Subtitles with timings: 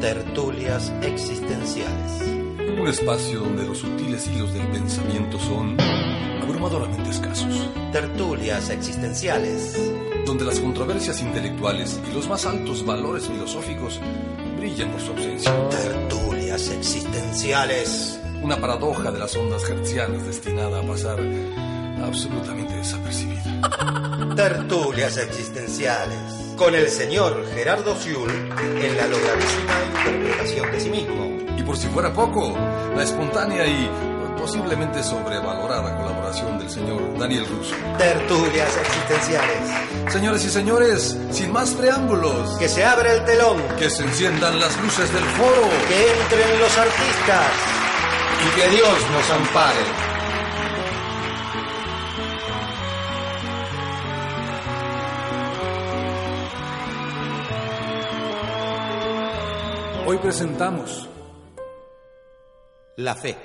[0.00, 2.22] Tertulias existenciales.
[2.78, 5.76] Un espacio donde los sutiles hilos del pensamiento son
[6.42, 7.70] abrumadoramente escasos.
[7.92, 9.92] Tertulias existenciales.
[10.26, 14.00] Donde las controversias intelectuales y los más altos valores filosóficos
[14.58, 15.68] brillan por su ausencia.
[15.70, 18.20] Tertulias existenciales.
[18.42, 21.18] Una paradoja de las ondas hertzianas destinada a pasar
[22.02, 24.34] absolutamente desapercibida.
[24.36, 26.45] Tertulias existenciales.
[26.56, 31.38] Con el señor Gerardo Siul en la logradísima interpretación de sí mismo.
[31.58, 32.56] Y por si fuera poco,
[32.96, 33.90] la espontánea y
[34.38, 37.74] posiblemente sobrevalorada colaboración del señor Daniel Russo.
[37.98, 40.12] Tertulias existenciales.
[40.12, 43.56] Señores y señores, sin más preámbulos, Que se abra el telón.
[43.78, 47.50] que se enciendan las luces del foro Que entren los artistas.
[48.46, 50.15] y que Dios nos ampare.
[60.08, 61.08] Hoy presentamos
[62.94, 63.36] La fe.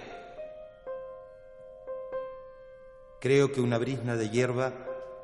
[3.20, 4.72] Creo que una brisna de hierba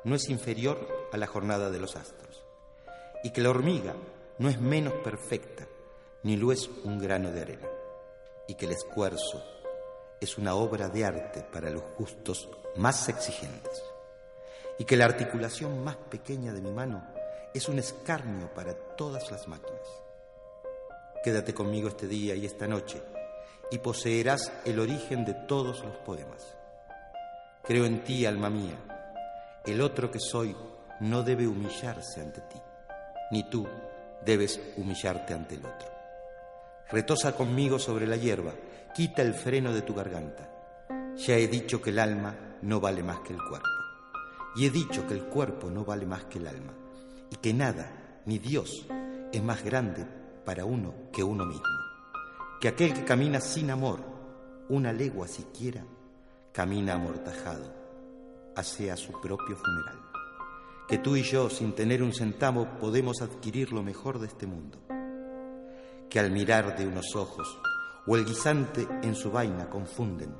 [0.02, 2.42] no es inferior a la jornada de los astros,
[3.22, 3.94] y que la hormiga
[4.38, 5.68] no es menos perfecta,
[6.24, 7.68] ni lo es un grano de arena,
[8.48, 9.40] y que el esfuerzo
[10.20, 13.84] es una obra de arte para los gustos más exigentes,
[14.76, 17.06] y que la articulación más pequeña de mi mano
[17.54, 20.07] es un escarnio para todas las máquinas.
[21.28, 23.02] Quédate conmigo este día y esta noche
[23.70, 26.56] y poseerás el origen de todos los poemas.
[27.62, 28.78] Creo en ti, alma mía.
[29.66, 30.56] El otro que soy
[31.00, 32.56] no debe humillarse ante ti,
[33.30, 33.68] ni tú
[34.24, 35.88] debes humillarte ante el otro.
[36.90, 38.54] Retosa conmigo sobre la hierba,
[38.94, 40.48] quita el freno de tu garganta.
[41.14, 43.68] Ya he dicho que el alma no vale más que el cuerpo,
[44.56, 46.72] y he dicho que el cuerpo no vale más que el alma,
[47.30, 48.86] y que nada, ni Dios,
[49.30, 50.17] es más grande
[50.48, 51.66] para uno que uno mismo.
[52.58, 54.00] Que aquel que camina sin amor,
[54.70, 55.84] una legua siquiera,
[56.52, 57.70] camina amortajado
[58.56, 60.00] hacia su propio funeral.
[60.88, 64.78] Que tú y yo, sin tener un centavo, podemos adquirir lo mejor de este mundo.
[66.08, 67.58] Que al mirar de unos ojos
[68.06, 70.34] o el guisante en su vaina confunden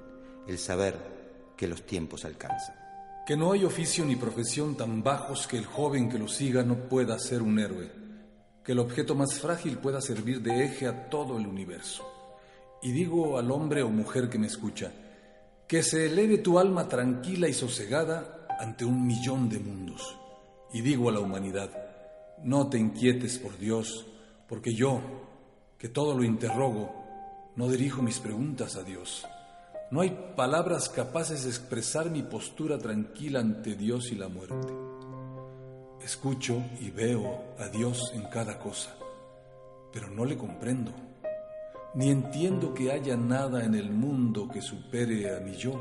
[0.47, 2.76] el saber que los tiempos alcanzan.
[3.26, 6.88] que no hay oficio ni profesión tan bajos que el joven que lo siga no
[6.88, 8.07] pueda ser un héroe,
[8.68, 12.06] que el objeto más frágil pueda servir de eje a todo el universo.
[12.82, 14.92] Y digo al hombre o mujer que me escucha,
[15.66, 20.18] que se eleve tu alma tranquila y sosegada ante un millón de mundos.
[20.70, 21.70] Y digo a la humanidad,
[22.44, 24.04] no te inquietes por Dios,
[24.46, 25.00] porque yo,
[25.78, 26.94] que todo lo interrogo,
[27.56, 29.24] no dirijo mis preguntas a Dios.
[29.90, 34.88] No hay palabras capaces de expresar mi postura tranquila ante Dios y la muerte.
[36.03, 38.94] Escucho y veo a Dios en cada cosa,
[39.92, 40.92] pero no le comprendo,
[41.94, 45.75] ni entiendo que haya nada en el mundo que supere a mi yo.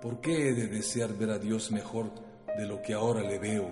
[0.00, 2.10] ¿Por qué he de desear ver a Dios mejor
[2.58, 3.70] de lo que ahora le veo?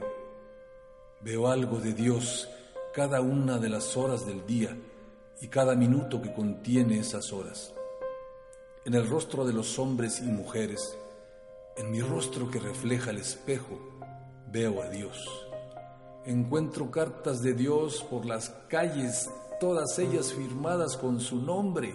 [1.21, 2.49] Veo algo de Dios
[2.94, 4.77] cada una de las horas del día
[5.41, 7.75] y cada minuto que contiene esas horas.
[8.84, 10.97] En el rostro de los hombres y mujeres,
[11.77, 13.90] en mi rostro que refleja el espejo,
[14.50, 15.16] veo a Dios.
[16.25, 21.94] Encuentro cartas de Dios por las calles, todas ellas firmadas con su nombre,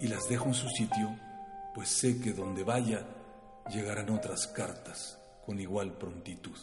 [0.00, 1.16] y las dejo en su sitio,
[1.74, 3.06] pues sé que donde vaya
[3.70, 6.56] llegarán otras cartas con igual prontitud.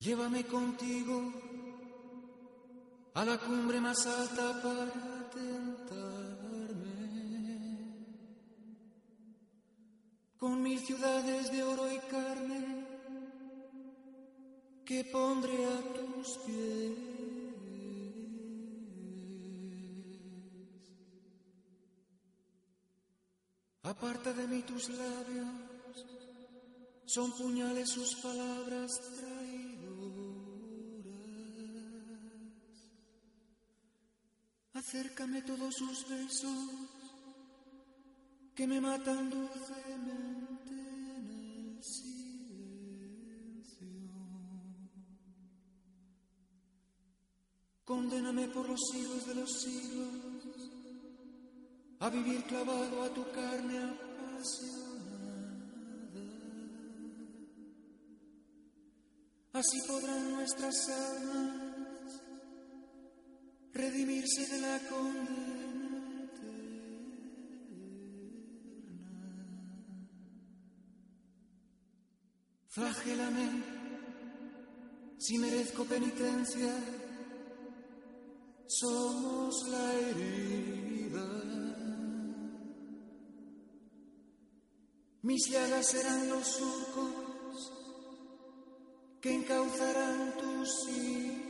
[0.00, 1.32] Llévame contigo
[3.14, 5.17] a la cumbre más alta para
[10.48, 12.86] Con mil ciudades de oro y carne
[14.86, 16.98] que pondré a tus pies.
[23.82, 26.06] Aparta de mí tus labios,
[27.04, 30.08] son puñales sus palabras traidoras.
[34.72, 36.70] Acércame todos sus besos
[38.54, 40.27] que me matan dulcemente
[47.98, 50.08] Condéname por los siglos de los siglos
[51.98, 54.78] a vivir clavado a tu carne apasionada.
[59.52, 62.22] Así podrán nuestras almas
[63.72, 66.30] redimirse de la condena.
[72.68, 73.64] Flagélame
[75.18, 76.72] si merezco penitencia
[78.80, 81.26] somos la herida.
[85.22, 87.72] Mis llagas serán los surcos
[89.20, 91.47] que encauzarán tus iras.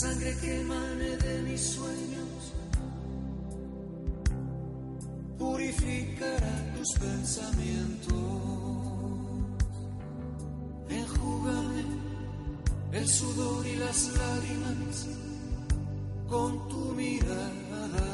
[0.00, 2.52] Sangre que emane de mis sueños,
[5.38, 8.16] purificará tus pensamientos.
[10.88, 11.84] Enjúgame
[12.92, 15.06] el sudor y las lágrimas
[16.28, 18.08] con tu mirada.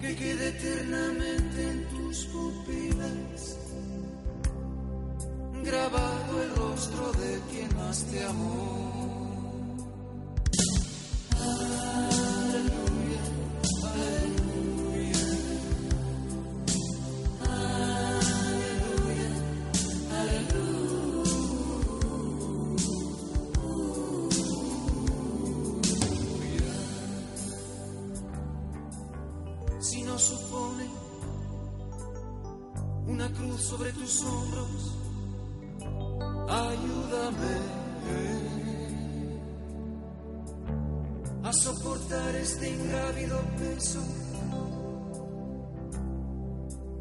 [0.00, 2.81] Que quede eternamente en tus pupilas
[8.10, 8.71] quien más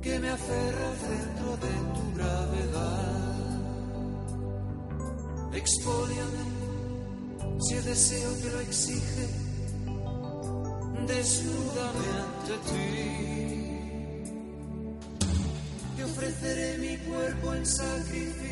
[0.01, 3.22] que me aferra al centro de tu gravedad.
[5.54, 6.44] Expóliame
[7.60, 9.51] si el deseo te lo exige
[11.07, 12.81] desnúdame ante ti.
[15.95, 18.50] Te ofreceré mi cuerpo en sacrificio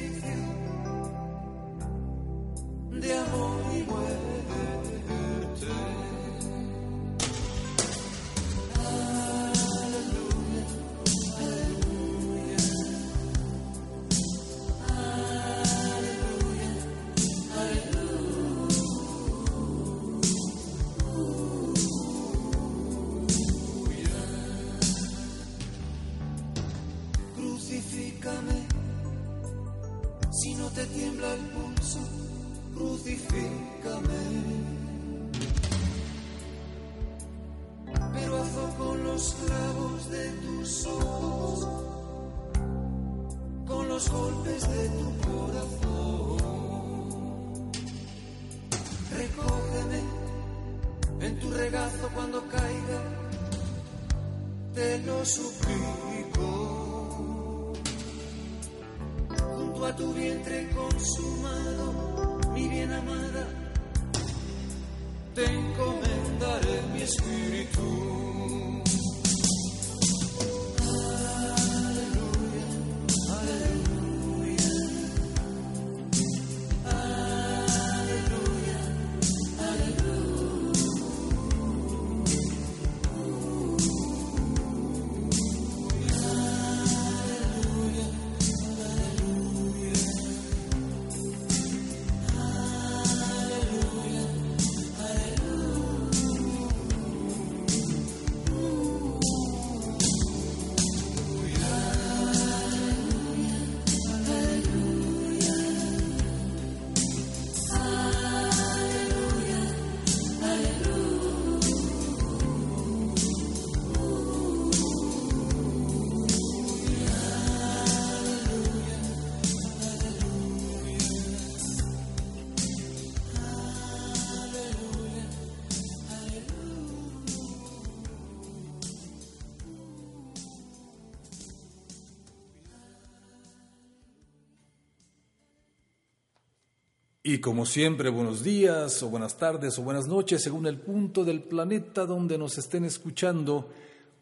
[137.32, 141.44] Y como siempre, buenos días o buenas tardes o buenas noches, según el punto del
[141.44, 143.70] planeta donde nos estén escuchando.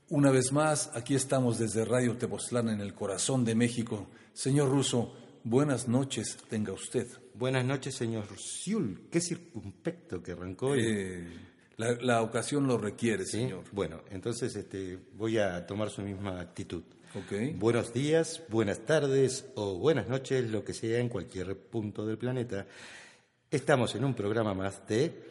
[0.09, 4.07] Una vez más, aquí estamos desde Radio Tepoztlán en el corazón de México.
[4.33, 5.13] Señor Russo,
[5.45, 7.07] buenas noches, tenga usted.
[7.33, 9.07] Buenas noches, señor Siul.
[9.09, 10.81] Qué circunspecto que arrancó hoy.
[10.83, 11.27] Eh,
[11.77, 13.37] La, la ocasión lo requiere, ¿sí?
[13.37, 13.63] señor.
[13.71, 16.83] Bueno, entonces este, voy a tomar su misma actitud.
[17.15, 17.55] Ok.
[17.55, 22.65] Buenos días, buenas tardes o buenas noches, lo que sea en cualquier punto del planeta.
[23.49, 25.25] Estamos en un programa más de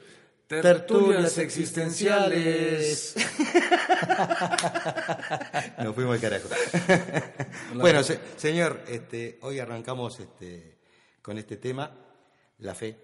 [0.49, 3.15] Tertulias existenciales.
[5.83, 6.49] Nos fuimos al carajo.
[7.75, 10.79] bueno, se- señor, este, hoy arrancamos este,
[11.21, 11.91] con este tema,
[12.59, 12.97] la fe.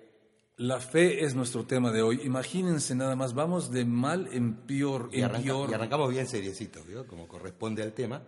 [0.59, 2.21] La fe es nuestro tema de hoy.
[2.25, 5.71] Imagínense nada más, vamos de mal en peor, Y, en arranca- peor.
[5.71, 7.07] y arrancamos bien seriecitos, ¿vio?
[7.07, 8.23] como corresponde al tema.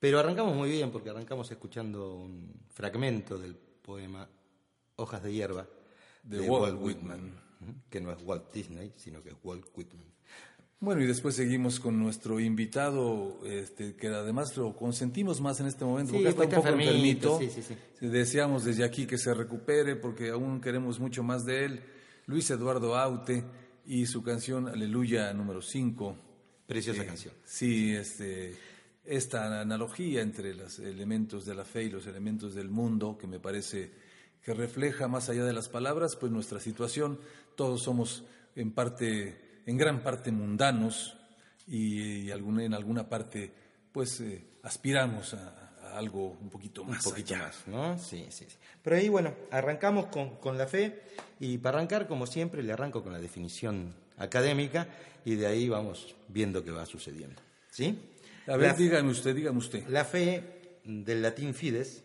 [0.00, 4.28] Pero arrancamos muy bien porque arrancamos escuchando un fragmento del poema
[4.96, 5.66] Hojas de hierba
[6.22, 7.34] De Walt Whitman.
[7.60, 10.04] Ujú, que no es Walt Disney, sino que es Walt Whitman.
[10.82, 15.84] Bueno, y después seguimos con nuestro invitado, este, que además lo consentimos más en este
[15.84, 19.94] momento, Sí, porque está un poco enfermito, sí, sí, Deseamos desde aquí que se recupere,
[19.96, 21.80] porque aún queremos mucho más de él.
[22.24, 23.44] Luis Eduardo Aute
[23.84, 26.16] y su canción Aleluya número 5.
[26.66, 27.34] Preciosa Eh, canción.
[27.44, 28.54] Sí, este,
[29.10, 33.40] esta analogía entre los elementos de la fe y los elementos del mundo, que me
[33.40, 33.90] parece
[34.42, 37.18] que refleja más allá de las palabras, pues nuestra situación.
[37.56, 38.24] Todos somos
[38.56, 41.16] en parte, en gran parte mundanos
[41.66, 43.52] y, y alguna- en alguna parte,
[43.92, 47.04] pues eh, aspiramos a, a algo un poquito Un más.
[47.04, 47.44] poquito allá.
[47.46, 47.98] más, ¿no?
[47.98, 48.56] Sí, sí, sí.
[48.82, 51.02] Pero ahí, bueno, arrancamos con, con la fe
[51.40, 54.86] y para arrancar, como siempre, le arranco con la definición académica
[55.24, 57.42] y de ahí vamos viendo qué va sucediendo.
[57.70, 57.98] ¿Sí?
[58.50, 59.86] A ver, La- dígame usted, dígame usted.
[59.88, 62.02] La fe, del latín fides,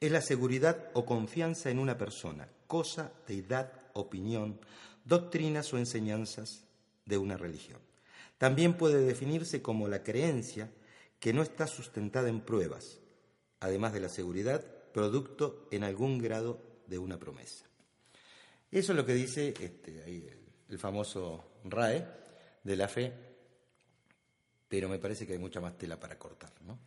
[0.00, 4.60] es la seguridad o confianza en una persona, cosa, deidad, opinión,
[5.04, 6.64] doctrinas o enseñanzas
[7.04, 7.80] de una religión.
[8.38, 10.70] También puede definirse como la creencia
[11.18, 13.00] que no está sustentada en pruebas,
[13.58, 17.64] además de la seguridad, producto en algún grado de una promesa.
[18.70, 20.38] Eso es lo que dice este, ahí el,
[20.68, 22.06] el famoso RAE
[22.62, 23.12] de la fe,
[24.68, 26.78] pero me parece que hay mucha más tela para cortar, ¿no?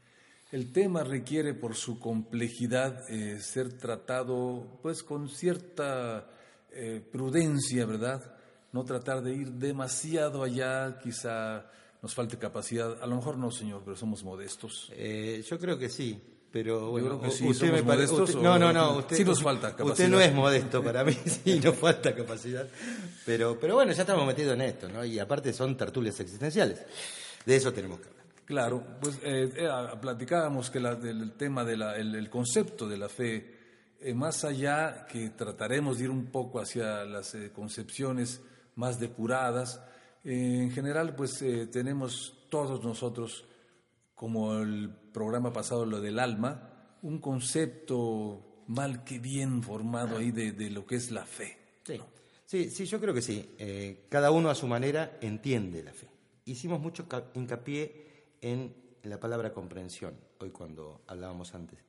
[0.51, 6.27] El tema requiere por su complejidad eh, ser tratado pues con cierta
[6.71, 8.35] eh, prudencia, ¿verdad?
[8.73, 11.65] No tratar de ir demasiado allá, quizá
[12.01, 13.01] nos falte capacidad.
[13.01, 14.91] A lo mejor no, señor, pero somos modestos.
[14.93, 16.21] Eh, yo creo que sí,
[16.51, 19.15] pero bueno, creo que sí, usted ¿somos me pare- modestos usted- no, no, no, usted
[19.17, 20.09] Sí nos falta Usted capacidad.
[20.09, 21.13] no es modesto para mí,
[21.45, 22.67] sí, nos falta capacidad.
[23.25, 25.05] Pero, pero bueno, ya estamos metidos en esto, ¿no?
[25.05, 26.79] Y aparte son tertulias existenciales.
[27.45, 28.25] De eso tenemos que hablar.
[28.45, 29.69] Claro, pues eh, eh,
[30.01, 33.55] platicábamos que la- del el tema del el, el concepto de la fe,
[34.00, 38.41] eh, más allá que trataremos de ir un poco hacia las eh, concepciones
[38.75, 39.79] más depuradas,
[40.24, 43.45] en general pues tenemos todos nosotros,
[44.15, 50.51] como el programa pasado, lo del alma, un concepto mal que bien formado ahí de,
[50.51, 51.57] de lo que es la fe.
[51.83, 52.00] Sí,
[52.45, 53.55] sí, sí, yo creo que sí.
[54.10, 56.07] Cada uno a su manera entiende la fe.
[56.45, 58.05] Hicimos mucho ca- hincapié
[58.41, 61.79] en la palabra comprensión, hoy cuando hablábamos antes.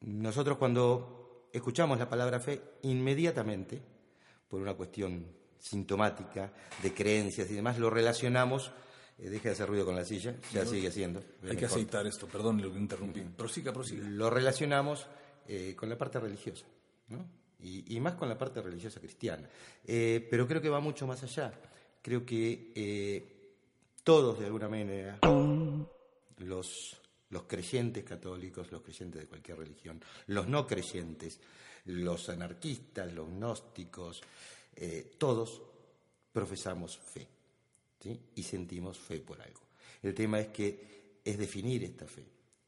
[0.00, 3.80] Nosotros cuando escuchamos la palabra fe, inmediatamente,
[4.48, 5.26] por una cuestión
[5.58, 8.70] sintomática de creencias y demás, lo relacionamos,
[9.18, 11.22] eh, deje de hacer ruido con la silla, ya sigue haciendo.
[11.48, 13.20] Hay que aceitar esto, perdón, lo interrumpí.
[13.22, 14.06] Prosiga, prosiga.
[14.06, 15.06] lo relacionamos
[15.48, 16.66] eh, con la parte religiosa,
[17.08, 17.26] ¿no?
[17.60, 19.48] y, y más con la parte religiosa cristiana.
[19.84, 21.52] Eh, pero creo que va mucho más allá.
[22.02, 23.35] Creo que eh,
[24.06, 25.18] todos, de alguna manera,
[26.36, 26.96] los,
[27.28, 31.40] los creyentes católicos, los creyentes de cualquier religión, los no creyentes,
[31.86, 34.22] los anarquistas, los gnósticos,
[34.76, 35.60] eh, todos
[36.32, 37.26] profesamos fe
[37.98, 38.16] ¿sí?
[38.36, 39.62] y sentimos fe por algo.
[40.00, 42.24] El tema es que es definir esta fe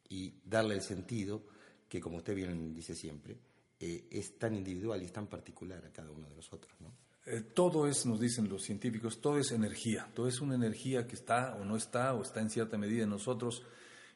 [0.09, 1.41] y darle el sentido
[1.89, 3.37] que, como usted bien dice siempre,
[3.79, 6.75] eh, es tan individual y es tan particular a cada uno de nosotros.
[6.81, 6.93] ¿no?
[7.31, 11.15] Eh, todo es, nos dicen los científicos, todo es energía, todo es una energía que
[11.15, 13.63] está o no está o está en cierta medida en nosotros.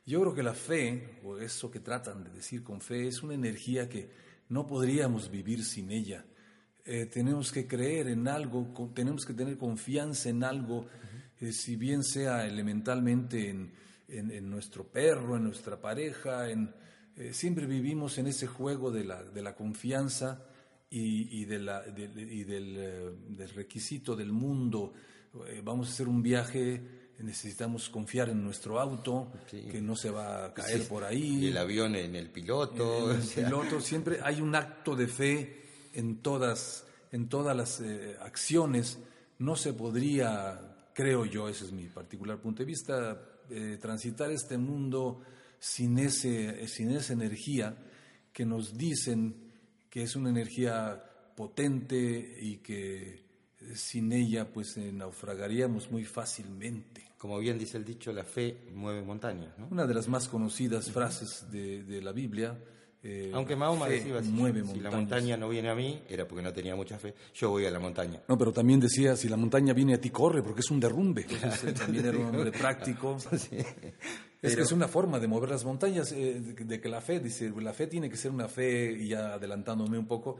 [0.07, 3.35] Yo creo que la fe, o eso que tratan de decir con fe, es una
[3.35, 4.11] energía que
[4.49, 6.25] no podríamos vivir sin ella.
[6.87, 10.87] Eh, tenemos que creer en algo, tenemos que tener confianza en algo,
[11.38, 13.73] eh, si bien sea elementalmente en,
[14.09, 16.47] en- nuestro perro, en nuestra pareja,
[17.31, 20.45] siempre vivimos en ese juego de la, de la confianza
[20.92, 24.92] y, y de la- de- y del, eh, del requisito del mundo.
[25.49, 26.80] Eh, vamos a hacer un viaje,
[27.20, 29.62] necesitamos confiar en nuestro auto, Sí.
[29.70, 31.46] que no se va a caer Sí, por ahí.
[31.46, 33.11] el avión en el piloto.
[33.11, 35.62] En o el sea, piloto siempre hay un acto de fe
[35.94, 38.99] en todas, en todas las eh, acciones.
[39.38, 40.61] No se podría,
[40.94, 45.22] creo yo, ese es mi particular punto de vista, eh, transitar este mundo
[45.61, 47.76] sin, ese, sin esa energía
[48.32, 49.51] que nos dicen
[49.92, 51.04] que es una energía
[51.37, 53.26] potente y que
[53.75, 57.04] sin ella pues eh, naufragaríamos muy fácilmente.
[57.18, 59.52] Como bien dice el dicho, la fe mueve montañas.
[59.58, 59.68] ¿no?
[59.70, 62.58] Una de las más conocidas frases de, de la Biblia.
[63.02, 66.42] eh, Aunque Mahoma decía, si, mueve si la montaña no viene a mí, era porque
[66.42, 68.22] no tenía mucha fe, yo voy a la montaña.
[68.28, 71.26] No, pero también decía, si la montaña viene a ti, corre, porque es un derrumbe.
[71.30, 73.18] Entonces, él también era un hombre práctico.
[74.42, 77.20] Es que es una forma de mover las montañas, eh, de, de que la fe,
[77.20, 80.38] dice, la fe tiene que ser una fe, y ya adelantándome un poco,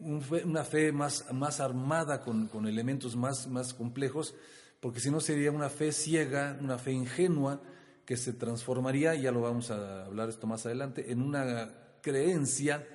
[0.00, 4.34] un fe- una fe más, más armada con, con elementos más, más complejos,
[4.80, 7.60] porque si no sería una fe ciega, una fe ingenua,
[8.04, 11.70] que se transformaría, ya lo vamos a hablar esto más adelante, en una
[12.02, 12.86] creencia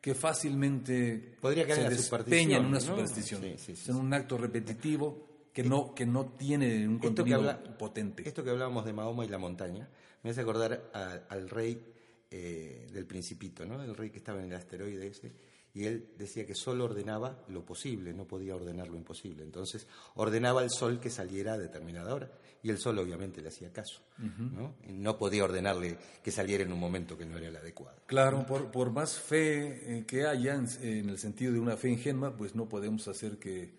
[0.00, 3.46] que fácilmente Podría caer se en despeña en una superstición, ¿no?
[3.48, 7.38] superstición, Sí, sí, sí, en un acto repetitivo que no, que no tiene un contenido
[7.38, 8.26] habla- potente.
[8.26, 9.88] esto que hablábamos de Mahoma y la montaña,
[10.22, 11.84] me hace acordar a- al rey
[12.30, 13.82] eh, del Principito, ¿no?
[13.82, 15.32] el rey que estaba en el asteroide ese,
[15.74, 19.42] y él decía que solo ordenaba lo posible, no podía ordenar lo imposible.
[19.42, 19.86] Entonces
[20.16, 22.30] ordenaba al sol que saliera a determinada hora,
[22.62, 24.00] y el sol obviamente le hacía caso.
[24.18, 24.74] ¿no?
[24.88, 27.98] Y no podía ordenarle que saliera en un momento que no era el adecuado.
[28.06, 31.88] Claro, por, por más fe eh, que haya, en, en el sentido de una fe
[31.90, 33.72] ingenua, pues no podemos hacer que,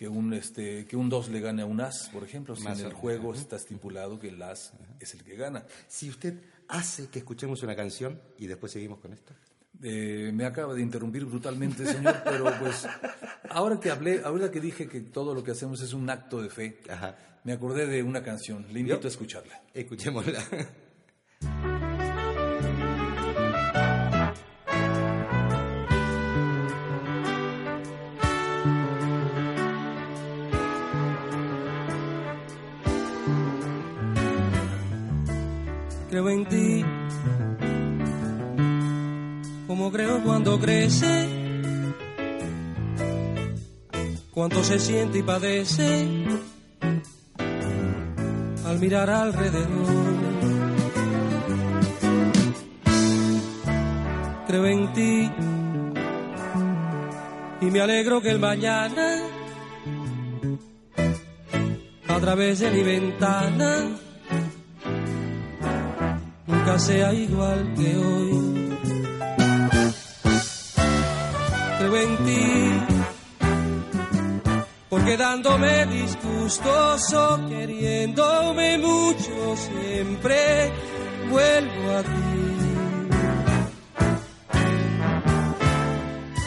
[0.00, 2.56] que un este que un 2 le gane a un as, por ejemplo.
[2.56, 5.66] Si en el juego está estipulado que el as es el que gana.
[5.88, 9.34] Si usted hace que escuchemos una canción y después seguimos con esto.
[9.82, 12.88] Eh, me acaba de interrumpir brutalmente, señor, pero pues
[13.50, 16.48] ahora que hablé, ahora que dije que todo lo que hacemos es un acto de
[16.48, 17.18] fe, Ajá.
[17.44, 18.64] me acordé de una canción.
[18.72, 19.06] Le invito ¿Vio?
[19.06, 19.62] a escucharla.
[19.74, 20.42] Escuchémosla.
[36.20, 36.84] creo en ti,
[39.66, 41.28] como creo cuando crece,
[44.30, 46.08] cuánto se siente y padece.
[48.66, 50.14] Al mirar alrededor.
[54.46, 55.30] Creo en ti.
[57.62, 59.22] Y me alegro que el mañana
[62.08, 63.99] a través de mi ventana
[66.80, 68.78] sea igual que hoy.
[71.78, 72.72] Creo en ti,
[74.88, 80.72] porque dándome disgustoso, queriéndome mucho, siempre
[81.30, 82.10] vuelvo a ti.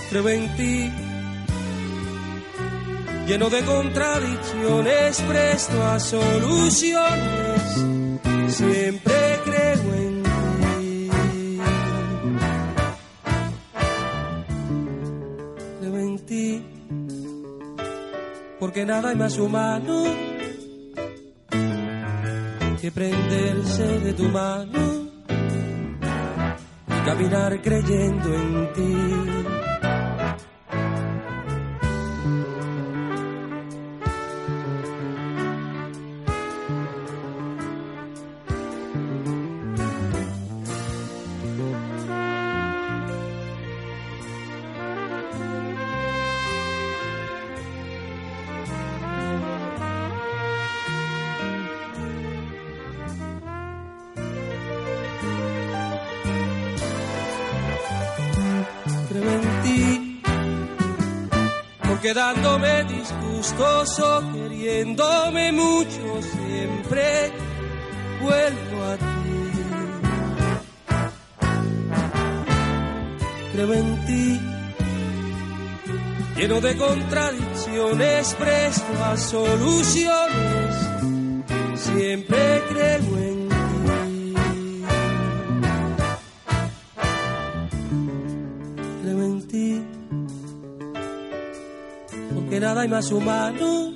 [0.09, 0.91] Creo en ti,
[3.27, 8.03] lleno de contradicciones, presto a soluciones
[8.53, 9.22] siempre
[18.73, 20.03] porque nada hay más humano
[22.81, 24.79] que prenderse de tu mano
[26.87, 29.62] y caminar creyendo en ti.
[59.13, 60.21] Creo en ti,
[61.87, 67.31] porque dándome disgustoso, queriéndome mucho, siempre
[68.21, 69.13] vuelvo a ti.
[73.53, 74.39] Creo en ti,
[76.35, 77.52] lleno de contradicciones,
[78.37, 80.75] presto a soluciones,
[81.75, 84.83] siempre creo en ti.
[89.01, 89.81] creo en ti,
[92.33, 93.93] porque nada hay más humano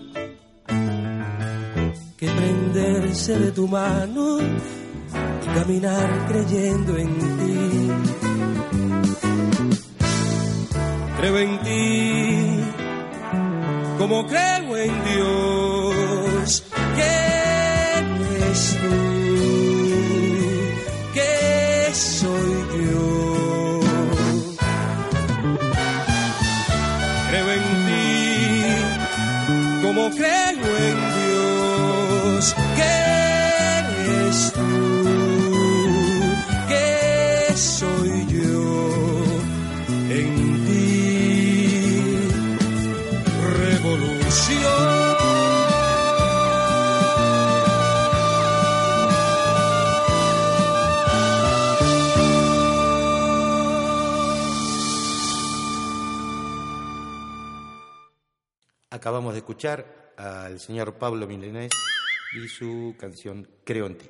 [2.17, 7.91] que prenderse de tu mano y caminar creyendo en ti.
[11.17, 12.36] Creo en ti,
[13.97, 15.36] como creo en Dios,
[59.07, 61.71] acabamos de escuchar al señor Pablo Milanés
[62.35, 64.09] y su canción Creo en ti.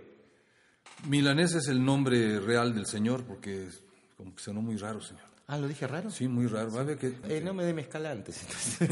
[1.08, 3.68] Milanés es el nombre real del señor porque
[4.18, 5.22] como que sonó muy raro, señor.
[5.46, 6.10] Ah, ¿lo dije raro?
[6.10, 6.72] Sí, muy raro.
[6.84, 7.14] Ver que...
[7.30, 8.42] Eh, no me dé mezcal antes.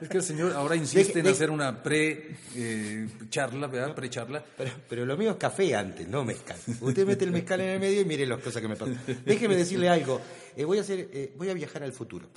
[0.00, 3.92] es que el señor ahora insiste en hacer una pre-charla, ¿verdad?
[3.92, 4.44] Pre-charla.
[4.56, 6.58] Pero, pero, lo mío es café antes, no mezcal.
[6.80, 9.00] Usted mete el mezcal en el medio y mire las cosas que me pasan.
[9.24, 10.20] Déjeme decirle algo.
[10.56, 12.28] Eh, voy, a hacer, eh, voy a viajar al futuro.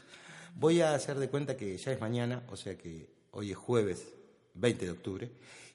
[0.56, 4.14] Voy a hacer de cuenta que ya es mañana, o sea que hoy es jueves
[4.56, 5.32] 20 de octubre,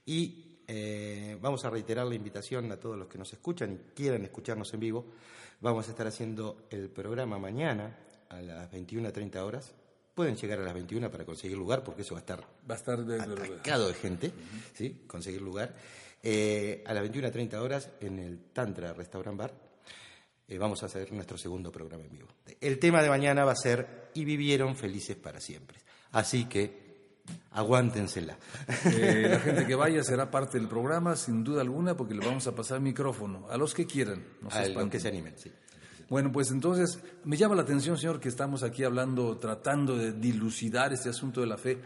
[0.07, 4.25] y eh, vamos a reiterar la invitación a todos los que nos escuchan y quieran
[4.25, 5.07] escucharnos en vivo.
[5.61, 7.97] Vamos a estar haciendo el programa mañana
[8.29, 9.73] a las 21.30 horas.
[10.15, 12.79] Pueden llegar a las 21 para conseguir lugar, porque eso va a estar, va a
[12.79, 14.33] estar de, atascado de gente,
[14.75, 15.05] ¿sí?
[15.07, 15.75] conseguir lugar.
[16.23, 19.53] Eh, a las 21.30 horas en el Tantra Restaurant Bar
[20.49, 22.29] eh, vamos a hacer nuestro segundo programa en vivo.
[22.61, 25.79] El tema de mañana va a ser Y vivieron felices para siempre.
[26.13, 26.85] Así que
[27.53, 28.37] aguántensela.
[28.87, 32.47] Eh, la gente que vaya será parte del programa, sin duda alguna, porque le vamos
[32.47, 34.23] a pasar micrófono a los que quieran.
[34.51, 35.51] a los que se animen, sí.
[36.09, 40.93] Bueno, pues entonces me llama la atención, señor, que estamos aquí hablando, tratando de dilucidar
[40.93, 41.79] este asunto de la fe.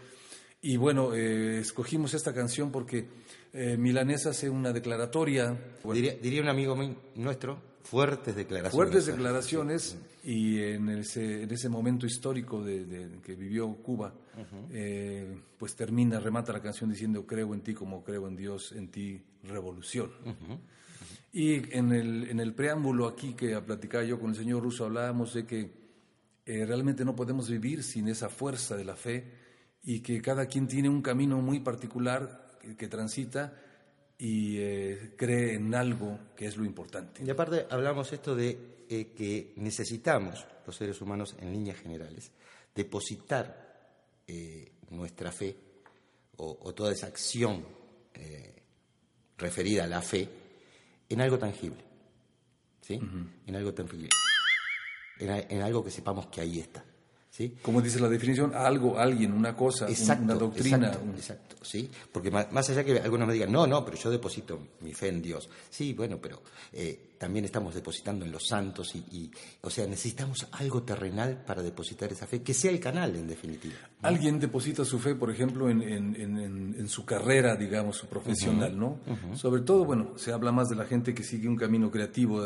[0.60, 3.08] Y bueno, eh, escogimos esta canción porque
[3.52, 5.56] eh, Milanés hace una declaratoria.
[5.92, 6.76] diría, un amigo
[7.14, 8.74] nuestro, fuertes declaraciones.
[8.74, 14.12] Fuertes declaraciones y en ese, en ese momento histórico de, que vivió Cuba,
[14.70, 18.88] eh, pues termina, remata la canción diciendo creo en ti como creo en Dios, en
[18.88, 20.10] ti revolución.
[21.32, 25.32] Y en el, en el preámbulo aquí que platicaba yo con el señor Russo hablábamos
[25.34, 25.70] de que
[26.44, 29.32] eh, realmente no podemos vivir sin esa fuerza de la fe
[29.82, 33.54] y que cada quien tiene un camino muy particular que transita
[34.18, 37.24] y eh, cree en algo que es lo importante.
[37.24, 42.32] Y aparte hablamos esto de eh, que necesitamos los seres humanos en líneas generales
[42.74, 45.56] depositar eh, nuestra fe
[46.36, 47.64] o, toda esa acción
[49.36, 50.28] referida a la fe
[51.08, 51.82] en algo tangible,
[52.80, 53.00] ¿sí?
[53.46, 54.08] En algo tangible,
[55.18, 56.84] en algo que sepamos que ahí está.
[57.62, 59.86] Como dice la definición, algo, alguien, una cosa,
[60.20, 60.92] una doctrina.
[61.14, 61.88] Exacto, sí.
[62.10, 65.22] Porque más, allá que algunos me digan, no, no, pero yo deposito mi fe en
[65.22, 65.48] Dios.
[65.70, 70.82] Sí, bueno, pero eh, también estamos depositando en los santos y, o sea, necesitamos algo
[70.82, 73.76] terrenal para depositar esa fe, que sea el canal, en definitiva.
[74.02, 78.98] Alguien deposita su fe, por ejemplo, en, su carrera, digamos, profesional, ¿no?
[79.34, 82.42] Sobre todo, bueno, se habla más de la gente que sigue un camino creativo,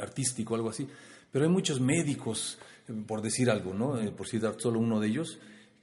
[0.00, 0.86] artístico, algo así,
[1.32, 2.58] pero hay muchos médicos
[3.06, 4.00] por decir algo, ¿no?
[4.00, 5.38] Eh, por citar solo uno de ellos,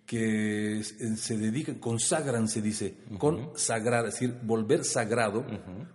[0.06, 5.46] que se dedican, consagran, se dice, consagrar, es decir, volver sagrado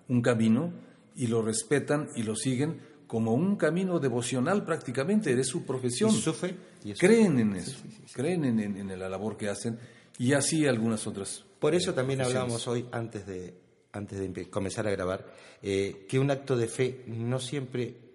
[0.09, 0.73] un camino
[1.15, 6.11] y lo respetan y lo siguen como un camino devocional prácticamente, es su profesión.
[6.11, 6.57] ¿Y su fe?
[6.99, 7.79] creen en eso,
[8.13, 9.79] creen en, la labor que hacen
[10.19, 11.45] y así algunas otras.
[11.59, 13.55] Por eso también hablamos hoy, antes de,
[13.93, 15.27] antes de comenzar a grabar,
[15.63, 18.10] eh, que un acto de fe no siempre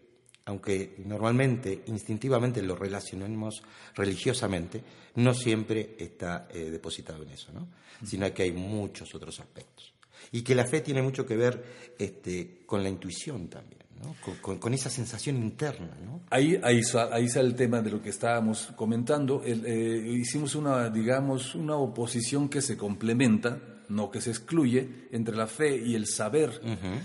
[0.46, 3.64] aunque normalmente, instintivamente lo relacionemos
[3.96, 4.84] religiosamente,
[5.16, 7.68] no siempre está eh, depositado en eso, ¿no?
[8.06, 9.94] sino que hay muchos otros aspectos.
[10.32, 14.16] Y que la fe tiene mucho que ver este, con la intuición también, ¿no?
[14.42, 15.98] con, esa sensación interna.
[16.04, 16.22] ¿no?
[16.30, 16.82] Ahí, ahí,
[17.12, 19.42] ahí sale el tema de lo que estábamos comentando.
[19.44, 25.48] Eh, hicimos una, digamos, una oposición que se complementa, no que se excluye, entre la
[25.48, 26.60] fe y el saber,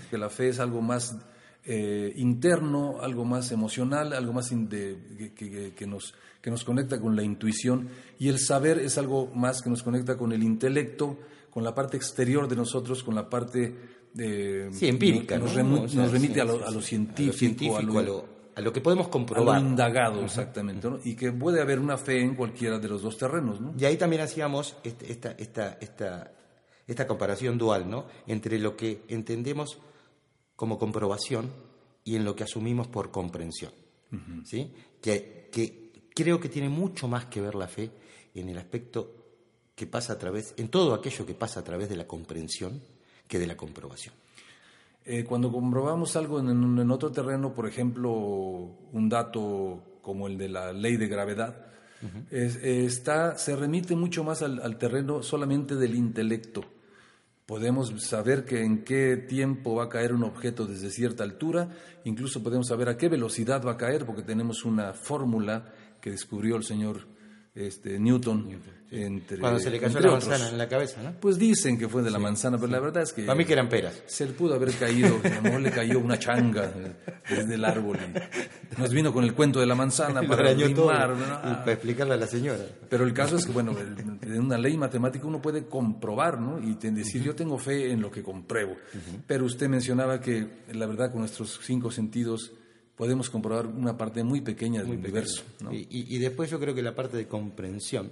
[0.09, 1.15] que la fe es algo más
[1.63, 7.89] eh, interno, algo más emocional, algo más que, nos, que nos conecta con la intuición.
[8.17, 11.19] Y el saber es algo más que nos conecta con el intelecto,
[11.51, 13.75] con la parte exterior de nosotros, con la parte
[14.13, 15.37] de, empírica.
[15.37, 19.57] Nos, remite a, lo, científico, a lo, que podemos comprobar.
[19.57, 20.87] A lo indagado, exactamente.
[21.03, 23.59] Y que puede haber una fe en cualquiera de los dos terrenos.
[23.77, 26.31] Y ahí también hacíamos este, esta, esta, esta,
[26.87, 28.05] esta comparación dual ¿no?
[28.25, 29.79] entre lo que entendemos
[30.61, 31.49] como comprobación
[32.03, 33.71] y en lo que asumimos por comprensión.
[34.45, 34.71] ¿sí?
[35.01, 35.49] Que,
[36.13, 37.89] creo que tiene mucho más que ver la fe
[38.35, 39.11] en el aspecto
[39.73, 42.79] que pasa a través, en todo aquello que pasa a través de la comprensión
[43.27, 44.13] que de la comprobación.
[45.03, 50.73] Eh, cuando comprobamos algo en, otro terreno, por ejemplo, un dato como el de la
[50.73, 51.65] ley de gravedad,
[52.29, 56.63] está, se remite mucho más al terreno solamente del intelecto
[57.45, 61.69] Podemos saber que en qué tiempo va a caer un objeto desde cierta altura,
[62.05, 66.55] incluso podemos saber a qué velocidad va a caer porque tenemos una fórmula que descubrió
[66.55, 67.07] el señor
[67.53, 68.80] este, Newton.
[68.93, 70.27] Entre, Cuando se le cayó la otros.
[70.27, 71.13] manzana en la cabeza, ¿no?
[71.19, 73.23] Pues dicen que fue de la manzana, pero la verdad es que...
[73.23, 74.03] Para mí que eran peras.
[74.05, 76.69] Se le pudo haber caído, a lo mejor le cayó una changa
[77.29, 77.97] desde el árbol
[78.77, 81.15] y nos vino con el cuento de la manzana para arañó todo ¿no?
[81.15, 82.65] y para explicarle a la señora.
[82.89, 83.73] Pero el caso es que, bueno,
[84.21, 86.59] en una ley matemática uno puede comprobar, ¿no?
[86.59, 88.75] Y decir, yo tengo fe en lo que compruebo.
[89.25, 92.51] Pero usted mencionaba que, la verdad, con nuestros cinco sentidos
[92.97, 95.71] podemos comprobar una parte muy pequeña del universo, ¿no?
[95.73, 98.11] Y, y- y después yo creo que la parte de comprensión,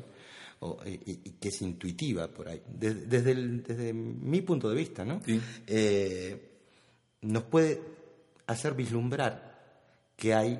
[0.61, 4.75] o, y, y- que es intuitiva por ahí, desde, desde, el- desde mi punto de
[4.75, 5.21] vista, ¿no?
[5.25, 5.39] Sí.
[5.67, 6.49] Eh,
[7.21, 7.81] nos puede
[8.47, 10.59] hacer vislumbrar que hay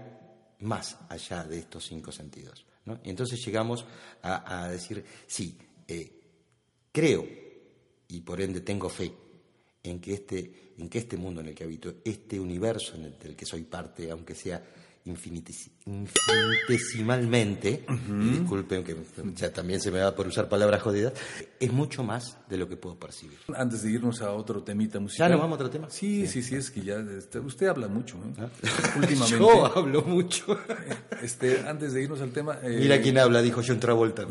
[0.59, 2.65] más allá de estos cinco sentidos.
[2.85, 2.99] ¿no?
[3.03, 3.85] Y entonces llegamos
[4.21, 5.57] a, a decir, sí,
[5.87, 6.11] eh,
[6.91, 7.25] creo
[8.07, 9.11] y por ende tengo fe
[9.83, 13.17] en que este, en que este mundo en el que habito, este universo en el
[13.19, 14.61] del que soy parte, aunque sea
[15.05, 18.95] infinitis- infinitesimalmente, y disculpen que
[19.35, 21.13] ya también se me va por usar palabras jodidas,
[21.59, 23.37] es mucho más de lo que puedo percibir.
[23.55, 25.29] Antes de irnos a otro temita musical.
[25.29, 25.89] ¿Ya nos vamos a otro tema?
[25.89, 28.47] Sí, sí, sí, es que ya este, usted habla mucho, ¿eh?
[28.97, 29.29] Últimamente.
[29.39, 30.57] Yo hablo mucho.
[31.21, 32.59] Este, antes de irnos al tema.
[32.63, 34.25] eh, Mira quién habla, dijo John Travolta.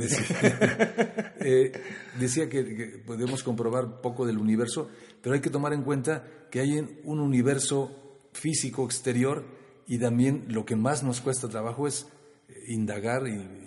[1.40, 1.70] eh,
[2.18, 4.88] decía que, que podemos comprobar poco del universo,
[5.20, 7.94] pero hay que tomar en cuenta que hay en- un universo
[8.32, 9.44] físico exterior
[9.88, 12.06] y también lo que más nos cuesta trabajo es
[12.48, 13.66] eh, indagar y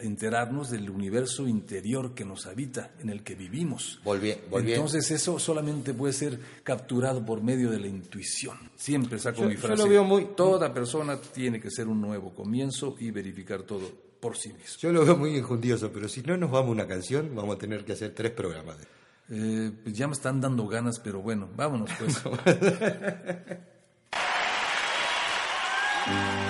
[0.00, 4.00] enterarnos del universo interior que nos habita, en el que vivimos.
[4.04, 8.56] Volví- volví- Entonces eso solamente puede ser capturado por medio de la intuición.
[8.76, 9.82] Siempre saco Yo- mi yo frase.
[9.82, 14.36] lo veo muy- Toda persona tiene que ser un nuevo comienzo y verificar todo por
[14.36, 14.76] sí mismo.
[14.80, 17.58] Yo lo veo muy injundioso, pero si no nos vamos a una canción, vamos a
[17.58, 18.76] tener que hacer tres programas.
[19.30, 22.22] Eh, pues ya me están dando ganas, pero bueno, vámonos pues.
[26.04, 26.43] Creo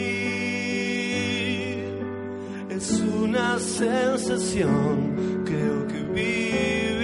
[2.71, 5.43] es una sensación.
[5.45, 6.97] Creo que vivir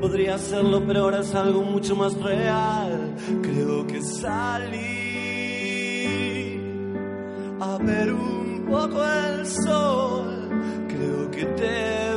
[0.00, 3.14] podría serlo, pero ahora es algo mucho más real.
[3.42, 5.06] Creo que salí
[7.60, 10.50] a ver un poco el sol.
[10.88, 12.15] Creo que te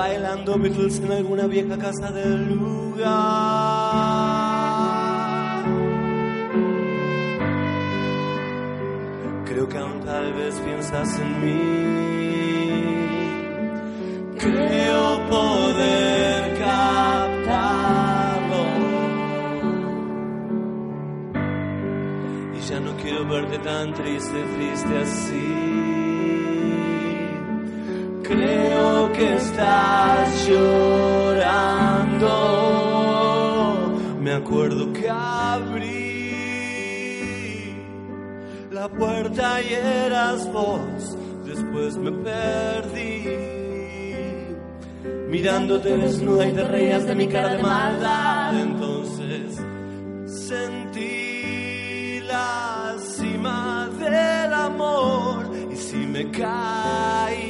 [0.00, 3.10] bailando Beatles en alguna vieja casa del lugar.
[9.44, 11.60] Creo que aún tal vez piensas en mí.
[14.38, 18.64] Creo poder captarlo.
[22.56, 25.46] Y ya no quiero verte tan triste, triste así.
[28.22, 32.28] Creo que estás llorando.
[34.18, 35.90] Me acuerdo que abrí
[38.70, 41.18] la puerta y eras vos.
[41.44, 43.26] Después me perdí.
[45.28, 48.58] Mirándote desnuda y te reías de mi cara de maldad.
[48.58, 49.60] Entonces
[50.48, 55.50] sentí la cima del amor.
[55.70, 57.49] Y si me caí.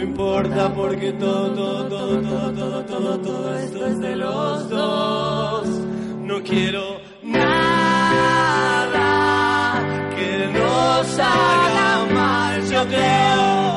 [0.00, 5.68] No importa porque todo, todo, todo, todo, todo, todo, todo esto es de los dos.
[6.22, 7.44] No quiero nada
[10.16, 12.66] que nos haga mal.
[12.66, 13.69] Yo creo.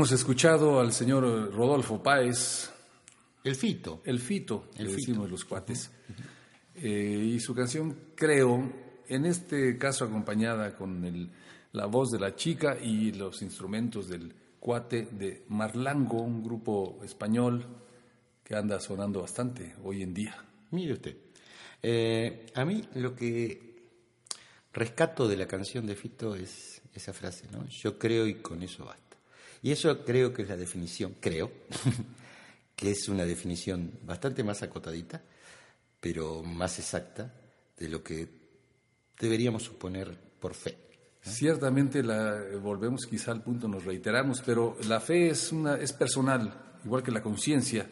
[0.00, 2.70] Hemos escuchado al señor Rodolfo Páez,
[3.44, 4.00] El fito.
[4.06, 4.96] el Fito, El le Fito.
[4.96, 5.90] decimos los cuates,
[6.76, 8.72] Eh, y su canción Creo,
[9.08, 11.30] en este caso acompañada con el-
[11.72, 17.66] la voz de la chica y los instrumentos del cuate de Marlango, un grupo español
[18.42, 20.42] que anda sonando bastante hoy en día.
[20.70, 21.14] Mire usted.
[21.82, 23.82] Eh, a mí lo que
[24.72, 27.66] rescato de la canción de Fito es esa frase, ¿no?
[27.68, 29.09] Yo creo y con eso basta.
[29.62, 31.50] Y eso creo que es la definición, creo,
[32.76, 35.22] que es una definición bastante más acotadita,
[36.00, 37.32] pero más exacta
[37.76, 38.28] de lo que
[39.18, 40.76] deberíamos suponer por fe.
[41.20, 46.78] Ciertamente la volvemos quizá al punto, nos reiteramos, pero la fe es una es personal,
[46.82, 47.86] igual que la conciencia.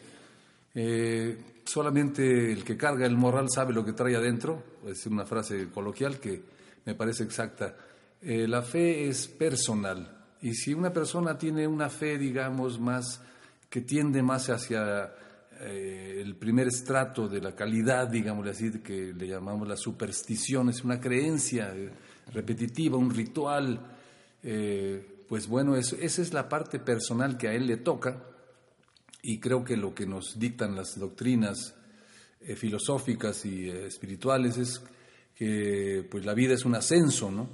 [0.73, 5.69] Eh, solamente el que carga el morral sabe lo que trae adentro, es una frase
[5.69, 6.41] coloquial que
[6.85, 7.75] me parece exacta.
[8.19, 13.21] Eh, la fe es personal y si una persona tiene una fe, digamos, más
[13.69, 15.13] que tiende más hacia
[15.61, 20.83] eh, el primer estrato de la calidad, digámosle así, que le llamamos la superstición, es
[20.83, 21.89] una creencia eh,
[22.33, 23.79] repetitiva, un ritual,
[24.43, 28.23] eh, pues bueno, eso- esa es la parte personal que a él le toca
[29.21, 31.75] y creo que lo que nos dictan las doctrinas
[32.55, 34.81] filosóficas y espirituales es
[35.35, 37.49] que pues la vida es un ascenso, ¿no?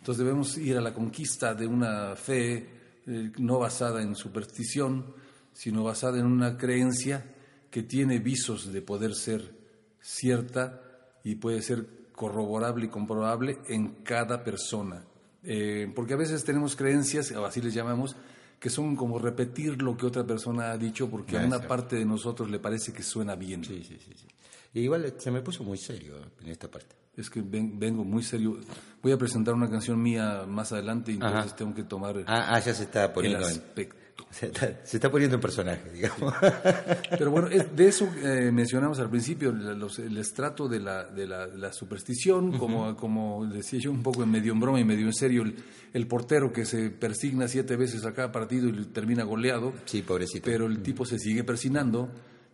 [0.00, 2.66] Entonces debemos ir a la conquista de una fe
[3.06, 5.14] eh, no basada en superstición,
[5.52, 7.22] sino basada en una creencia
[7.70, 9.54] que tiene visos de poder ser
[10.00, 10.80] cierta
[11.22, 15.04] y puede ser corroborable y comprobable en cada persona.
[15.42, 18.16] Eh, porque a veces tenemos creencias, o así les llamamos,
[18.58, 22.06] que son como repetir lo que otra persona ha dicho porque a una parte de
[22.06, 23.64] nosotros le parece que suena bien.
[23.64, 24.12] Sí, sí, sí.
[24.14, 24.26] sí.
[24.72, 26.94] Y igual se me puso muy serio en esta parte.
[27.16, 28.58] Es que ven- vengo muy serio.
[29.02, 31.28] Voy a presentar una canción mía más adelante y Ajá.
[31.28, 33.96] entonces tengo que tomar Ah, ah, ya se está el poniendo en, aspecto.
[34.30, 36.32] se está, se está poniendo en personaje, digamos.
[37.18, 41.26] Pero bueno, es- de eso eh, mencionamos al principio, los- el estrato de la, de
[41.26, 45.14] la, superstición, como, como decía yo un poco en medio en broma y medio en
[45.14, 45.56] serio, el,
[45.92, 50.44] el portero que se persigna siete veces a cada partido y termina goleado, Sí, pobrecito.
[50.44, 52.08] pero el tipo se sigue persinando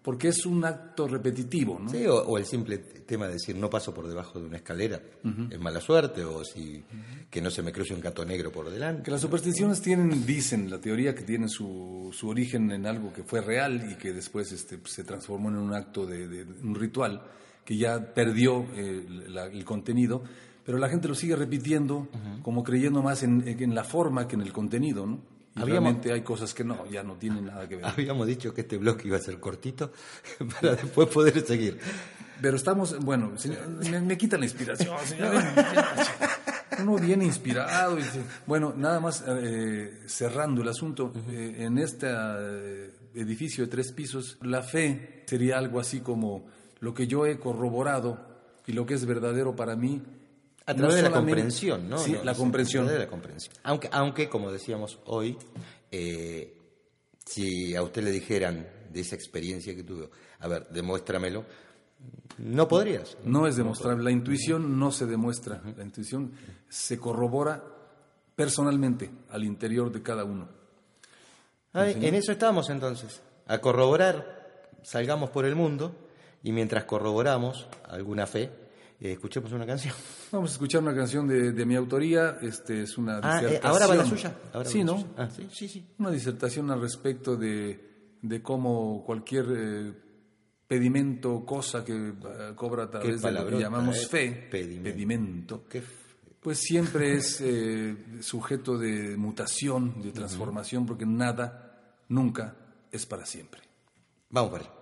[0.07, 1.90] porque es un acto repetitivo, ¿no?
[1.90, 5.01] Sí, o, o el simple tema de decir no paso por debajo de una escalera
[5.51, 6.85] es mala suerte, o si
[7.29, 9.03] que no se me cruce un gato negro por delante.
[9.03, 13.25] Que las supersticiones tienen, dicen, la teoría que tienen su, su origen en algo que
[13.25, 17.23] fue real y que después este, se transformó en un acto de, de- un ritual
[17.64, 20.23] que ya perdió eh, la- el contenido,
[20.64, 22.07] pero la gente lo sigue repitiendo
[22.42, 25.21] como creyendo más en, en la forma que en el contenido, ¿no?
[25.57, 27.87] Y Habíamos- realmente hay cosas que no, ya no tienen nada que ver.
[27.87, 29.90] Habíamos dicho que este bloque iba a ser cortito
[30.61, 31.79] para después poder seguir.
[32.42, 35.42] Pero estamos, bueno, señor, me, me quita la inspiración, señor.
[36.79, 37.99] Uno viene inspirado.
[37.99, 38.03] Y,
[38.47, 44.37] bueno, nada más eh, cerrando el asunto, eh, en este eh, edificio de tres pisos,
[44.42, 46.47] la fe sería algo así como
[46.81, 48.19] lo que yo he corroborado
[48.66, 50.03] y lo que es verdadero para mí.
[50.66, 51.98] A no través de la comprensión, ¿no?
[51.98, 52.85] Sí, No, la comprensión.
[52.85, 53.55] A través de la comprensión.
[53.62, 55.38] Aunque, aunque como decíamos hoy,
[55.90, 56.59] eh,
[57.24, 61.44] si a usted le dijeran de esa experiencia que tuvo, a ver, demuéstramelo,
[62.38, 63.16] no podrías.
[63.24, 64.05] No es demostrable.
[64.05, 65.62] La intuición no se demuestra.
[65.76, 66.33] La intuición
[66.68, 67.62] se corrobora
[68.35, 70.48] personalmente al interior de cada uno.
[71.72, 75.94] En eso estamos entonces, a corroborar, salgamos por el mundo
[76.42, 78.50] y mientras corroboramos alguna fe,
[79.00, 79.94] escuchemos una canción.
[80.32, 82.38] Vamos a escuchar una canción de, de mi autoría.
[82.42, 83.72] Este es una Ah, eh, disertación.
[83.72, 84.37] ahora va la suya.
[84.52, 85.04] Ahora sí, ¿no?
[85.16, 85.87] Ah, sí, sí, sí.
[85.98, 89.92] Una disertación al respecto de, de cómo cualquier eh,
[90.66, 92.12] pedimento, cosa que eh,
[92.56, 95.64] cobra a través de lo que llamamos eh, fe, pedimento.
[95.68, 96.06] Qué f-
[96.40, 102.54] pues siempre es eh, sujeto de mutación, de transformación, porque nada, nunca
[102.92, 103.60] es para siempre.
[104.31, 104.73] Vamos para allá.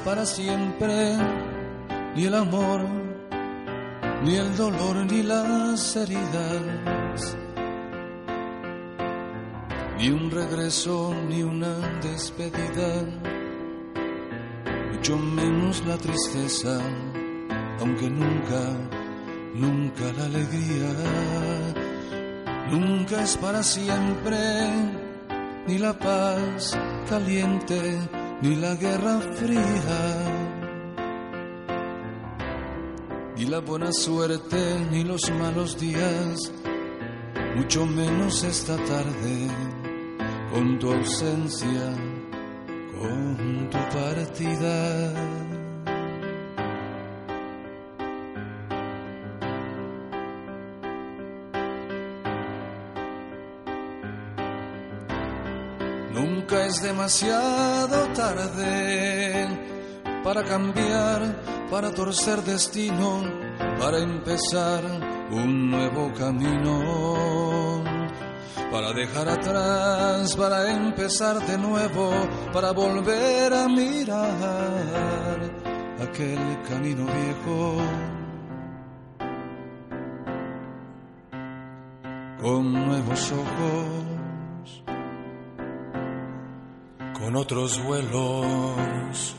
[0.00, 1.16] Para siempre,
[2.14, 2.80] ni el amor,
[4.22, 7.36] ni el dolor, ni las heridas,
[9.98, 13.04] ni un regreso, ni una despedida,
[14.92, 16.80] mucho menos la tristeza,
[17.80, 18.60] aunque nunca,
[19.54, 20.90] nunca la alegría,
[22.70, 24.38] nunca es para siempre,
[25.66, 26.78] ni la paz
[27.08, 27.98] caliente,
[28.44, 30.00] ni la guerra fría.
[33.36, 36.52] ni la buena suerte, ni los malos días,
[37.56, 39.48] mucho menos esta tarde,
[40.52, 41.86] con tu ausencia,
[42.98, 45.43] con tu partida.
[56.74, 59.46] Es demasiado tarde
[60.24, 63.22] para cambiar, para torcer destino,
[63.78, 64.82] para empezar
[65.30, 67.84] un nuevo camino.
[68.72, 72.10] Para dejar atrás, para empezar de nuevo,
[72.52, 75.38] para volver a mirar
[76.02, 77.76] aquel camino viejo.
[82.40, 84.14] Con nuevos ojos
[87.24, 89.34] con otros vuelos.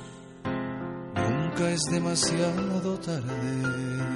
[1.16, 4.15] Nunca es demasiado tarde.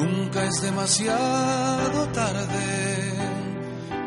[0.00, 3.12] Nunca es demasiado tarde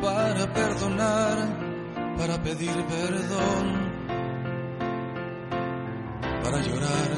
[0.01, 1.37] para perdonar,
[2.17, 3.91] para pedir perdón,
[6.43, 7.09] para llorar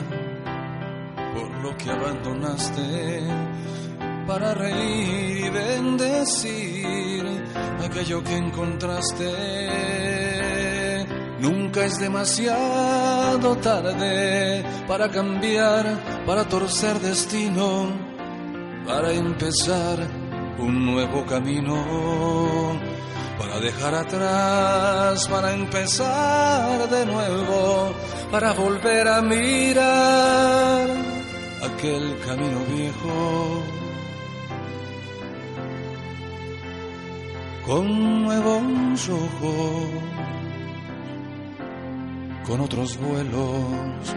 [1.33, 3.23] por lo que abandonaste,
[4.27, 7.25] para reír y bendecir
[7.81, 9.31] aquello que encontraste.
[11.39, 18.04] Nunca es demasiado tarde para cambiar, para torcer destino
[18.85, 19.97] para empezar
[20.59, 22.79] un nuevo camino,
[23.37, 27.93] para dejar atrás, para empezar de nuevo,
[28.31, 30.87] para volver a mirar
[31.63, 33.63] aquel camino viejo.
[37.65, 39.89] Con nuevos ojos,
[42.45, 44.15] con otros vuelos,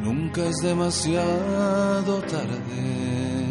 [0.00, 3.45] nunca es demasiado tarde.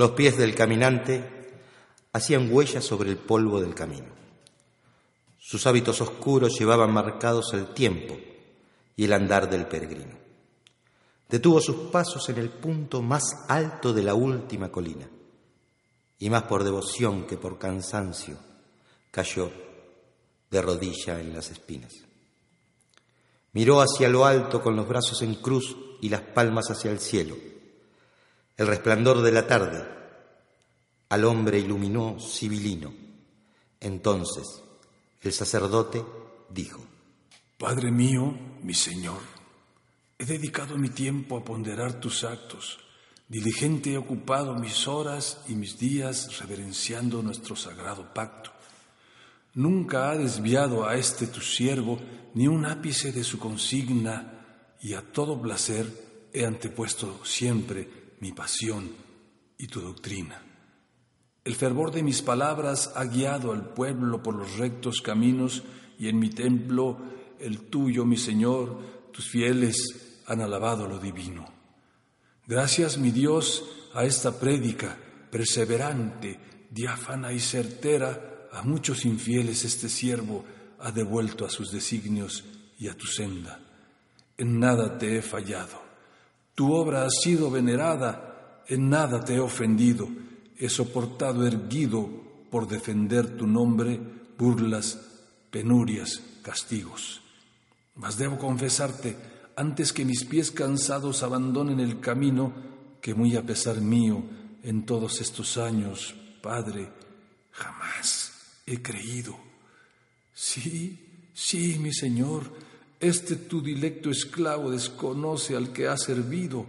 [0.00, 1.22] Los pies del caminante
[2.14, 4.06] hacían huellas sobre el polvo del camino.
[5.38, 8.16] Sus hábitos oscuros llevaban marcados el tiempo
[8.96, 10.16] y el andar del peregrino.
[11.28, 15.06] Detuvo sus pasos en el punto más alto de la última colina
[16.18, 18.38] y más por devoción que por cansancio
[19.10, 19.52] cayó
[20.50, 21.92] de rodilla en las espinas.
[23.52, 27.50] Miró hacia lo alto con los brazos en cruz y las palmas hacia el cielo
[28.60, 29.82] el resplandor de la tarde
[31.08, 32.92] al hombre iluminó civilino.
[33.80, 34.62] Entonces
[35.22, 36.04] el sacerdote
[36.50, 36.84] dijo,
[37.56, 39.22] Padre mío, mi Señor,
[40.18, 42.78] he dedicado mi tiempo a ponderar tus actos.
[43.28, 48.50] Diligente he ocupado mis horas y mis días reverenciando nuestro sagrado pacto.
[49.54, 51.98] Nunca ha desviado a este tu siervo
[52.34, 55.86] ni un ápice de su consigna y a todo placer
[56.34, 58.90] he antepuesto siempre mi pasión
[59.58, 60.42] y tu doctrina.
[61.42, 65.62] El fervor de mis palabras ha guiado al pueblo por los rectos caminos
[65.98, 66.98] y en mi templo
[67.38, 71.46] el tuyo, mi Señor, tus fieles han alabado lo divino.
[72.46, 73.64] Gracias, mi Dios,
[73.94, 74.96] a esta prédica
[75.30, 76.38] perseverante,
[76.70, 80.44] diáfana y certera, a muchos infieles este siervo
[80.80, 82.44] ha devuelto a sus designios
[82.78, 83.60] y a tu senda.
[84.36, 85.89] En nada te he fallado
[86.60, 90.06] Tu obra ha sido venerada, en nada te he ofendido,
[90.58, 92.06] he soportado erguido
[92.50, 93.98] por defender tu nombre
[94.36, 95.00] burlas,
[95.50, 97.22] penurias, castigos.
[97.94, 99.16] Mas debo confesarte,
[99.56, 102.52] antes que mis pies cansados abandonen el camino,
[103.00, 104.22] que muy a pesar mío,
[104.62, 106.90] en todos estos años, Padre,
[107.52, 108.32] jamás
[108.66, 109.34] he creído.
[110.34, 112.52] Sí, sí, mi Señor,
[113.00, 116.66] este tu dilecto esclavo desconoce al que ha servido.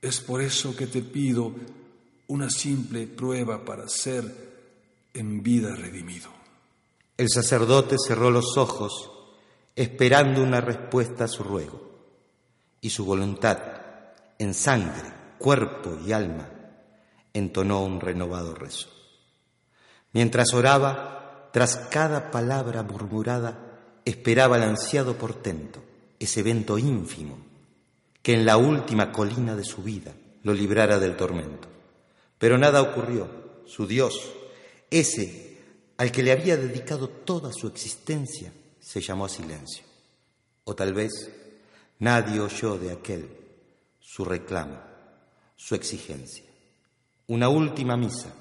[0.00, 1.52] Es por eso que te pido
[2.28, 4.48] una simple prueba para ser
[5.12, 6.30] en vida redimido.
[7.16, 9.10] El sacerdote cerró los ojos
[9.74, 11.80] esperando una respuesta a su ruego,
[12.80, 13.58] y su voluntad,
[14.38, 16.48] en sangre, cuerpo y alma,
[17.32, 18.88] entonó un renovado rezo.
[20.12, 23.67] Mientras oraba, tras cada palabra murmurada,
[24.08, 25.82] esperaba el ansiado portento,
[26.18, 27.38] ese evento ínfimo,
[28.22, 31.68] que en la última colina de su vida lo librara del tormento.
[32.38, 33.48] Pero nada ocurrió.
[33.66, 34.32] Su Dios,
[34.90, 35.58] ese
[35.98, 38.50] al que le había dedicado toda su existencia,
[38.80, 39.84] se llamó a silencio.
[40.64, 41.30] O tal vez
[41.98, 43.28] nadie oyó de aquel
[44.00, 44.78] su reclamo,
[45.54, 46.44] su exigencia.
[47.26, 48.32] Una última misa,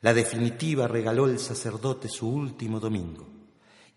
[0.00, 3.37] la definitiva regaló el sacerdote su último domingo,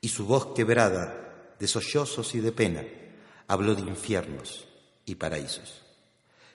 [0.02, 2.84] y su voz quebrada de sollozos y de pena
[3.48, 4.68] habló de infiernos
[5.06, 5.82] y paraísos.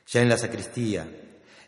[0.08, 1.08] Ya en la sacristía,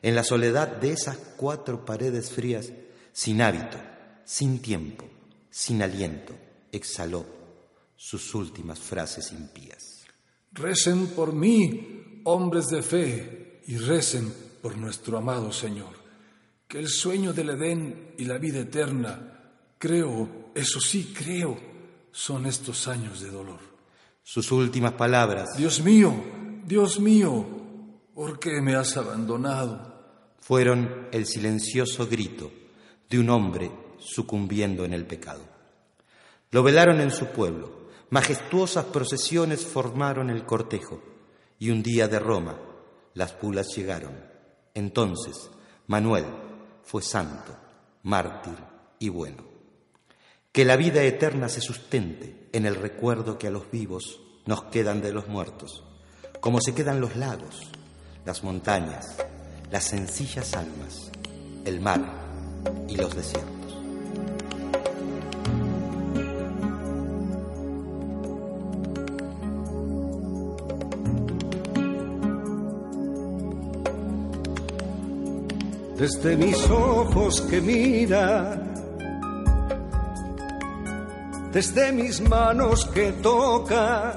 [0.03, 2.73] en la soledad de esas cuatro paredes frías,
[3.13, 3.79] sin hábito,
[4.25, 5.09] sin tiempo,
[5.51, 6.35] sin aliento,
[6.73, 7.27] exhaló
[7.97, 10.05] sus últimas frases impías.
[10.53, 15.95] Recen por mí, hombres de fe, y recen por nuestro amado Señor,
[16.67, 21.68] que el sueño del Edén y la vida eterna, creo, eso sí creo,
[22.19, 23.61] son estos años de dolor.
[24.25, 25.51] Sus últimas palabras.
[25.57, 26.13] Dios mío,
[26.65, 27.47] Dios mío,
[28.13, 30.35] ¿por qué me has abandonado?
[30.41, 32.51] Fueron el silencioso grito
[33.09, 35.43] de un hombre sucumbiendo en el pecado.
[36.51, 41.01] Lo velaron en su pueblo, majestuosas procesiones formaron el cortejo,
[41.61, 42.59] y un día de Roma
[43.15, 44.13] las pulas llegaron.
[44.75, 45.51] Entonces
[45.87, 46.27] Manuel
[46.83, 47.57] fue santo,
[48.03, 48.57] mártir
[48.99, 49.58] y bueno.
[50.53, 55.03] Que la vida eterna se sustente en el recuerdo que a los vivos nos quedan
[55.03, 55.85] de los muertos,
[56.41, 57.71] como se quedan los lagos,
[58.25, 59.17] las montañas,
[59.71, 61.11] las sencillas almas,
[61.65, 62.01] el mar
[62.89, 63.59] y los desiertos.
[75.99, 78.68] desde mis ojos que mira,
[81.59, 84.17] desde mis manos que toca,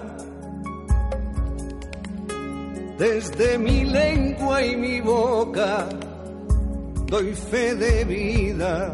[2.99, 5.89] desde mi lengua y mi boca,
[7.07, 8.93] doy fe de vida,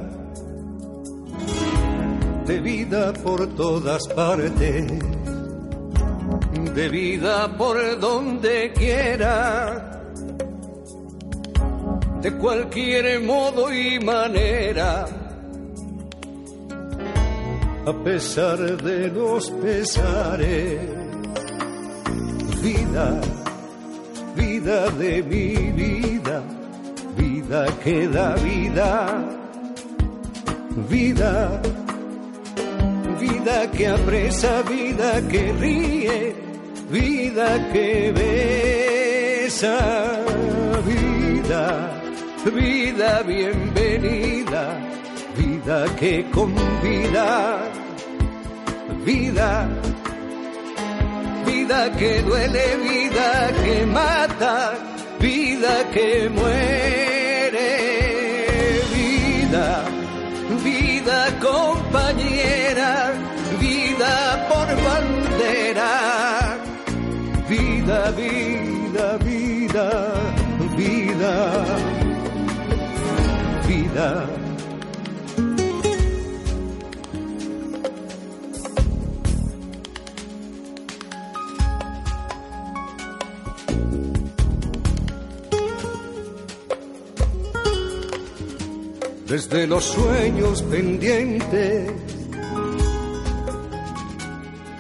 [2.46, 4.94] de vida por todas partes,
[6.74, 9.98] de vida por donde quiera
[12.22, 15.06] de cualquier modo y manera,
[17.88, 20.82] a pesar de los pesares,
[22.62, 23.22] vida,
[24.36, 26.44] vida de mi vida,
[27.16, 29.26] vida que da vida,
[30.90, 31.62] vida,
[33.22, 36.36] vida que apresa, vida que ríe,
[36.92, 38.12] vida que
[39.46, 39.78] besa,
[40.86, 41.98] vida
[42.52, 44.80] vida bienvenida,
[45.38, 47.60] vida que convida,
[49.06, 49.70] vida,
[51.46, 54.74] vida que duele, vida que mata,
[55.20, 57.72] vida que muere,
[58.96, 59.84] vida,
[60.64, 63.14] vida compañera,
[63.60, 65.94] vida por bandera,
[67.48, 69.88] vida, vida, vida,
[73.68, 74.47] vida
[89.28, 91.92] desde los sueños pendientes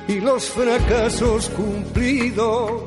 [0.07, 2.83] y los fracasos cumplidos,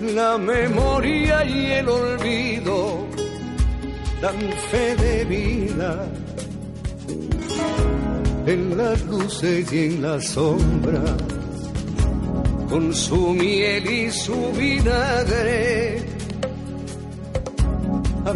[0.00, 3.06] la memoria y el olvido
[4.22, 4.38] dan
[4.70, 6.08] fe de vida
[8.46, 11.16] en las luces y en las sombras,
[12.68, 16.15] con su miel y su vinagre.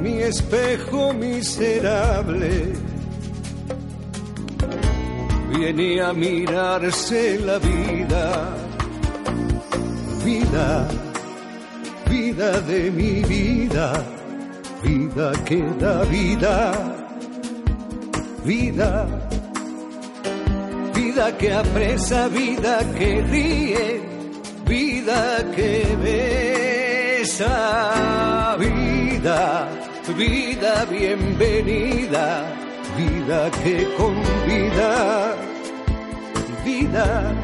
[0.02, 2.72] Mi espejo miserable.
[5.52, 8.56] Viene a mirarse la vida,
[10.24, 10.88] vida,
[12.08, 14.04] vida de mi vida,
[14.82, 16.72] vida que da vida,
[18.44, 19.06] vida
[21.10, 24.00] vida que apresa, vida que ríe,
[24.64, 25.96] vida que
[27.20, 27.46] besa,
[28.58, 29.68] vida,
[30.16, 32.44] vida bienvenida,
[32.96, 35.34] vida que convida,
[36.64, 37.34] vida,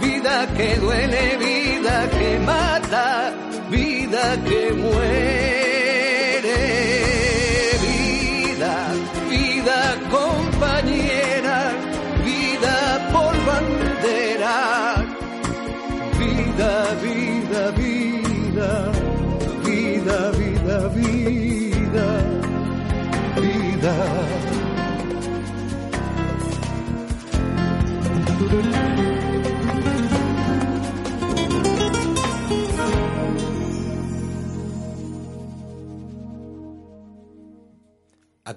[0.00, 3.32] vida que duele, vida que mata,
[3.70, 5.37] vida que muere,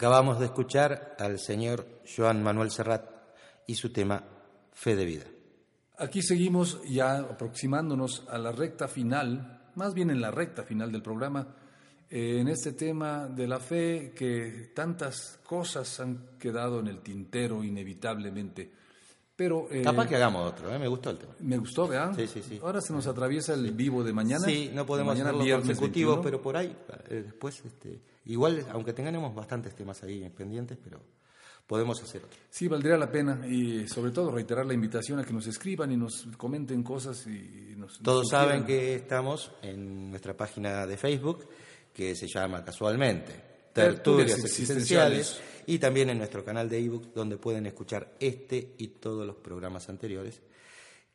[0.02, 1.86] Acabamos de escuchar al señor
[2.18, 3.08] Joan Manuel Serrat
[3.68, 4.24] y su tema
[4.74, 5.26] Fe de Vida.
[5.99, 11.04] Aquí seguimos ya aproximándonos a la recta final, más bien en la recta final del
[11.04, 11.56] programa,
[12.10, 17.64] eh, en este tema de la fe que tantas cosas han quedado en el tintero
[17.64, 18.72] inevitablemente.
[19.42, 20.78] Pero, eh, Capaz que hagamos otro, ¿eh?
[20.78, 21.34] me gustó el tema.
[21.39, 22.14] Me gustó, ¿verdad?
[22.16, 22.60] Sí, sí, sí.
[22.62, 24.46] Ahora se nos atraviesa el vivo de mañana.
[24.46, 26.22] Sí, no podemos mañana hacerlo consecutivos, 21.
[26.22, 26.78] pero por ahí,
[27.10, 31.00] eh, después, este, igual, aunque tengamos bastantes temas ahí pendientes, pero
[31.66, 32.38] podemos hacer otro.
[32.52, 35.98] Sí, valdría la pena y sobre todo reiterar la invitación a que nos escriban y
[35.98, 37.98] nos comenten cosas y nos...
[37.98, 41.48] Todos nos saben que estamos en nuestra página de Facebook,
[41.92, 45.42] que se llama casualmente Tertulias Existenciales.
[45.68, 49.88] Y también en nuestro canal de ebook, donde pueden escuchar este y todos los programas
[49.90, 50.42] anteriores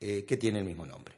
[0.01, 1.15] eh, que tienen el mismo nombre.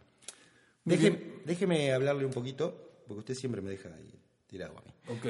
[0.84, 4.14] Deje- déjeme hablarle un poquito, porque usted siempre me deja ahí
[4.46, 4.92] tirado a mí.
[5.18, 5.26] Ok,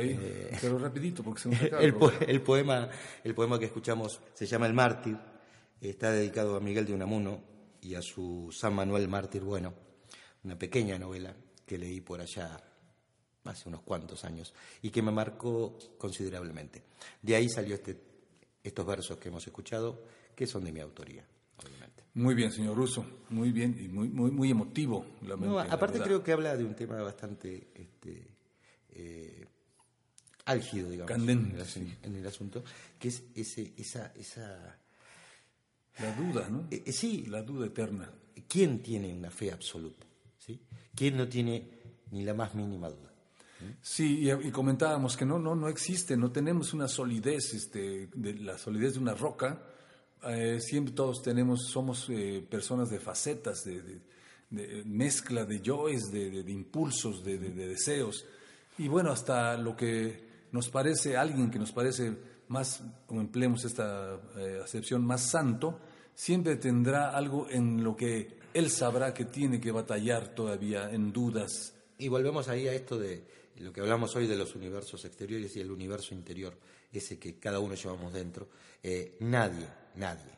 [0.60, 2.88] pero rapidito porque se acaba El, po- el poema,
[3.24, 5.16] el poema que escuchamos se llama El Mártir,
[5.80, 7.42] está dedicado a Miguel de Unamuno
[7.82, 9.74] y a su San Manuel Mártir Bueno,
[10.44, 11.34] una pequeña novela
[11.66, 12.58] que leí por allá
[13.50, 16.82] hace unos cuantos años y que me marcó considerablemente.
[17.22, 18.00] De ahí salió este,
[18.62, 20.02] estos versos que hemos escuchado,
[20.34, 21.24] que son de mi autoría,
[21.64, 22.04] obviamente.
[22.14, 25.04] Muy bien, señor Russo, muy bien y muy, muy, muy emotivo.
[25.26, 28.26] La No, aparte creo que habla de un tema bastante este,
[28.90, 29.46] eh,
[30.44, 32.64] álgido, digamos, Candente, en, el asunto, en el asunto,
[32.98, 34.78] que es ese, esa, esa
[35.98, 36.66] La duda, ¿no?
[36.70, 38.12] eh, eh, sí, La duda eterna.
[38.48, 40.06] ¿quién tiene una fe absoluta?
[40.38, 40.60] ¿sí?
[40.94, 41.68] ¿Quién no tiene
[42.10, 43.07] ni la más mínima duda?
[43.82, 48.34] Sí, y, y comentábamos que no, no, no existe, no tenemos una solidez, este, de
[48.34, 49.62] la solidez de una roca.
[50.24, 54.00] Eh, siempre todos tenemos, somos eh, personas de facetas, de, de-
[54.50, 58.24] de mezcla de yoes, de, de- impulsos, de, de- de deseos.
[58.78, 62.16] Y bueno, hasta lo que nos parece, alguien que nos parece
[62.48, 65.78] más, como empleemos esta eh, acepción, más santo,
[66.14, 71.74] siempre tendrá algo en lo que él sabrá que tiene que batallar todavía en dudas,
[71.98, 73.24] Y volvemos ahí a esto de
[73.60, 76.56] lo que hablamos hoy de los universos exteriores y el universo interior,
[76.92, 78.48] ese que cada uno llevamos dentro.
[78.82, 80.32] Eh, nadie, nadie,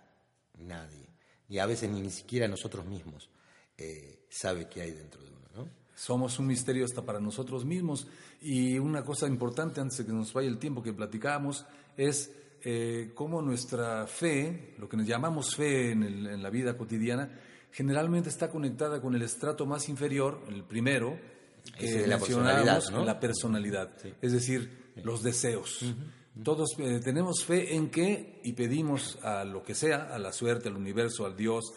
[0.58, 1.08] nadie,
[1.48, 3.28] y a veces ni, ni siquiera nosotros mismos,
[3.76, 5.68] eh, sabe qué hay dentro de uno, ¿no?
[5.94, 8.06] Somos un misterio hasta para nosotros mismos.
[8.40, 11.66] Y una cosa importante antes de que nos vaya el tiempo que platicábamos
[11.96, 12.30] es
[12.62, 17.30] eh, cómo nuestra fe, lo que nos llamamos fe en, el- en la vida cotidiana,
[17.70, 21.18] generalmente está conectada con el estrato más inferior, el primero,
[21.78, 23.04] que de la mencionábamos, personalidad, ¿no?
[23.04, 23.90] la personalidad,
[24.20, 25.84] es decir, los deseos.
[26.42, 30.68] Todos eh, tenemos fe en que y pedimos a lo que sea, a la suerte,
[30.68, 31.72] al universo, al Dios,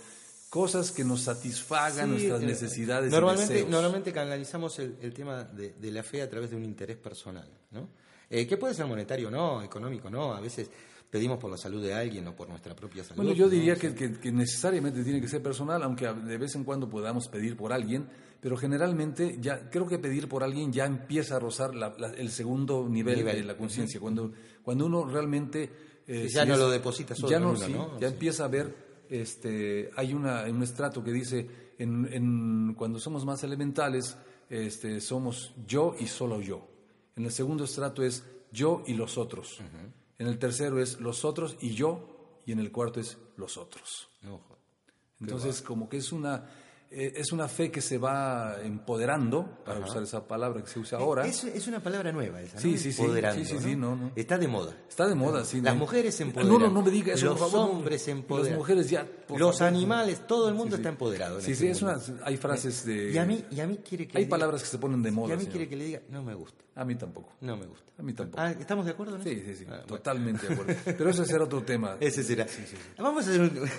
[0.49, 3.69] cosas que nos satisfagan Sí, nuestras eh, necesidades y Normalmente, deseos.
[3.71, 7.49] normalmente canalizamos el, el tema de, de la fe a través de un interés personal,
[7.71, 7.89] ¿no?
[8.29, 10.33] Eh, que puede ser monetario, no, económico, no.
[10.33, 10.69] A veces
[11.13, 13.17] pedimos por la salud de alguien o por nuestra propia salud.
[13.17, 16.63] Bueno, yo diría que, que- que necesariamente tiene que ser personal, aunque de vez en
[16.63, 18.07] cuando podamos pedir por alguien,
[18.41, 22.31] pero generalmente ya creo que pedir por alguien ya empieza a rozar la- la- el
[22.31, 23.35] segundo nivel, Nivel.
[23.37, 24.31] de la conciencia, cuando,
[24.63, 25.69] cuando uno realmente...
[26.07, 27.99] eh, ya si no lo deposita solo ya no, sí, ¿no?
[27.99, 28.13] Ya Sí.
[28.15, 28.75] empieza a ver,
[29.09, 31.47] este, hay una, un estrato que dice,
[31.77, 34.17] en, en- cuando somos más elementales,
[34.49, 36.67] este, somos yo y solo yo.
[37.15, 39.59] En el segundo estrato es yo y los otros.
[40.19, 44.09] En el tercero es los otros y yo, y en el cuarto es los otros.
[44.27, 44.57] Ojo.
[45.19, 46.49] Entonces, como que es una,
[46.91, 50.99] eh, es una fe que se va empoderando, para usar esa palabra que se usa
[50.99, 51.25] ahora.
[51.25, 52.61] Es, es una palabra nueva esa, ¿no?
[52.61, 53.01] Sí, sí, sí.
[53.01, 54.11] Empoderando, Sí, sí, sí, no, no.
[54.15, 54.75] Está de moda.
[54.89, 55.61] Está de moda, sí.
[55.61, 56.59] Las mujeres se No, empoderan.
[56.61, 57.69] no, no me diga eso, Los por favor.
[57.71, 58.57] hombres se Las empoderan.
[58.57, 59.07] mujeres ya.
[59.29, 59.73] Los favor.
[59.73, 61.39] animales, todo el mundo está empoderado.
[61.41, 63.11] Sí, este sí, es una, hay frases de.
[63.13, 65.01] Y a mí, y a mí quiere que Hay le diga- palabras que se ponen
[65.01, 65.29] de moda.
[65.29, 65.51] Y a mí señor.
[65.53, 67.33] quiere que le diga, no me gusta, A mí tampoco.
[67.41, 67.91] no me gusta.
[67.99, 68.41] A mí tampoco.
[68.41, 69.15] Ah, ¿Estamos de acuerdo?
[69.17, 69.45] en Sí, eso?
[69.45, 69.85] sí, sí, Ah, bueno.
[69.85, 70.73] totalmente de acuerdo.
[70.85, 71.97] Pero ese será otro tema.
[71.99, 72.47] Ese será.
[72.97, 73.49] Vamos, a hacer un,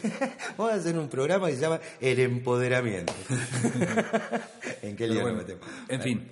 [0.59, 3.13] vamos a hacer un programa que se llama El Empoderamiento.
[4.83, 5.67] ¿En qué lío bueno, metemos?
[5.89, 6.29] en fin,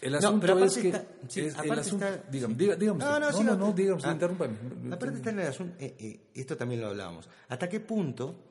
[0.00, 0.88] el No, asunto pero aparte es que.
[0.88, 2.58] está- sí, es- el asunto, está- dígame, sí.
[2.78, 4.54] dígame No, no, no, no, no, dígame Ah, interrúmpame.
[4.92, 8.44] Aparte está en el asunto, eh, eh, esto también lo hablábamos, hasta qué punto,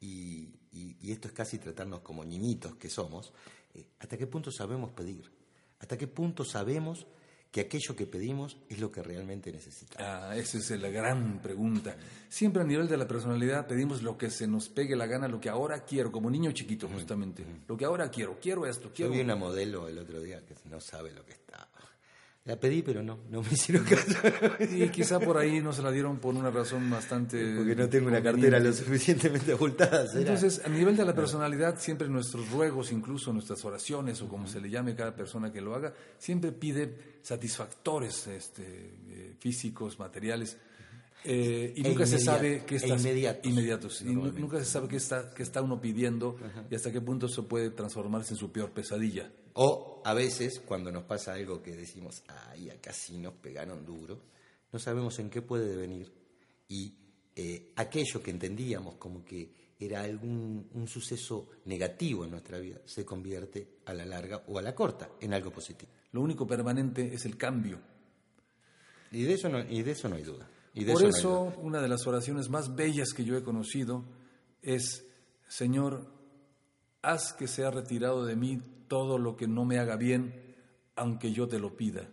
[0.00, 3.32] y, y- y esto es casi tratarnos como niñitos que somos,
[3.74, 5.30] eh, hasta qué punto sabemos pedir,
[5.78, 7.06] hasta qué punto sabemos
[7.50, 10.06] que aquello que pedimos es lo que realmente necesitamos.
[10.06, 11.96] Ah, esa es la gran pregunta.
[12.28, 15.40] Siempre a nivel de la personalidad pedimos lo que se nos pegue la gana, lo
[15.40, 17.44] que ahora quiero, como niño chiquito justamente.
[17.66, 19.12] Lo que ahora quiero, quiero esto, Yo quiero...
[19.12, 21.67] vi una modelo el otro día que no sabe lo que está.
[22.48, 24.16] La pedí, pero no, no me hicieron caso.
[24.74, 27.54] Y quizá por ahí no se la dieron por una razón bastante...
[27.54, 30.06] Porque no tengo una cartera lo suficientemente abultada.
[30.06, 30.20] será.
[30.20, 34.62] Entonces, a nivel de la personalidad, siempre nuestros ruegos, incluso nuestras oraciones, o como se
[34.62, 40.56] le llame cada persona que lo haga, siempre pide satisfactores este, eh, físicos, materiales,
[41.24, 42.94] eh, y E nunca se inmediato- sabe qué e está
[44.02, 44.40] y nu- normalmente.
[44.40, 46.36] nunca se sabe qué está, qué está uno pidiendo
[46.70, 49.30] y hasta qué punto se puede transformarse en su peor pesadilla.
[49.54, 54.20] O a veces, cuando nos pasa algo que decimos, ay, acá sí nos pegaron duro,
[54.72, 56.12] no sabemos en qué puede devenir.
[56.68, 56.94] Y
[57.34, 63.04] eh, aquello que entendíamos como que era algún un suceso negativo en nuestra vida, se
[63.04, 65.90] convierte a la larga o a la corta en algo positivo.
[66.12, 67.80] Lo único permanente es el cambio.
[69.12, 70.48] Y de eso no, y de eso no hay duda.
[70.78, 74.04] Y de Por eso, una de las oraciones más bellas que yo he conocido
[74.62, 75.04] es,
[75.48, 76.06] Señor,
[77.02, 80.54] haz que sea retirado de mí todo lo que no me haga bien,
[80.94, 82.08] aunque yo te lo pida,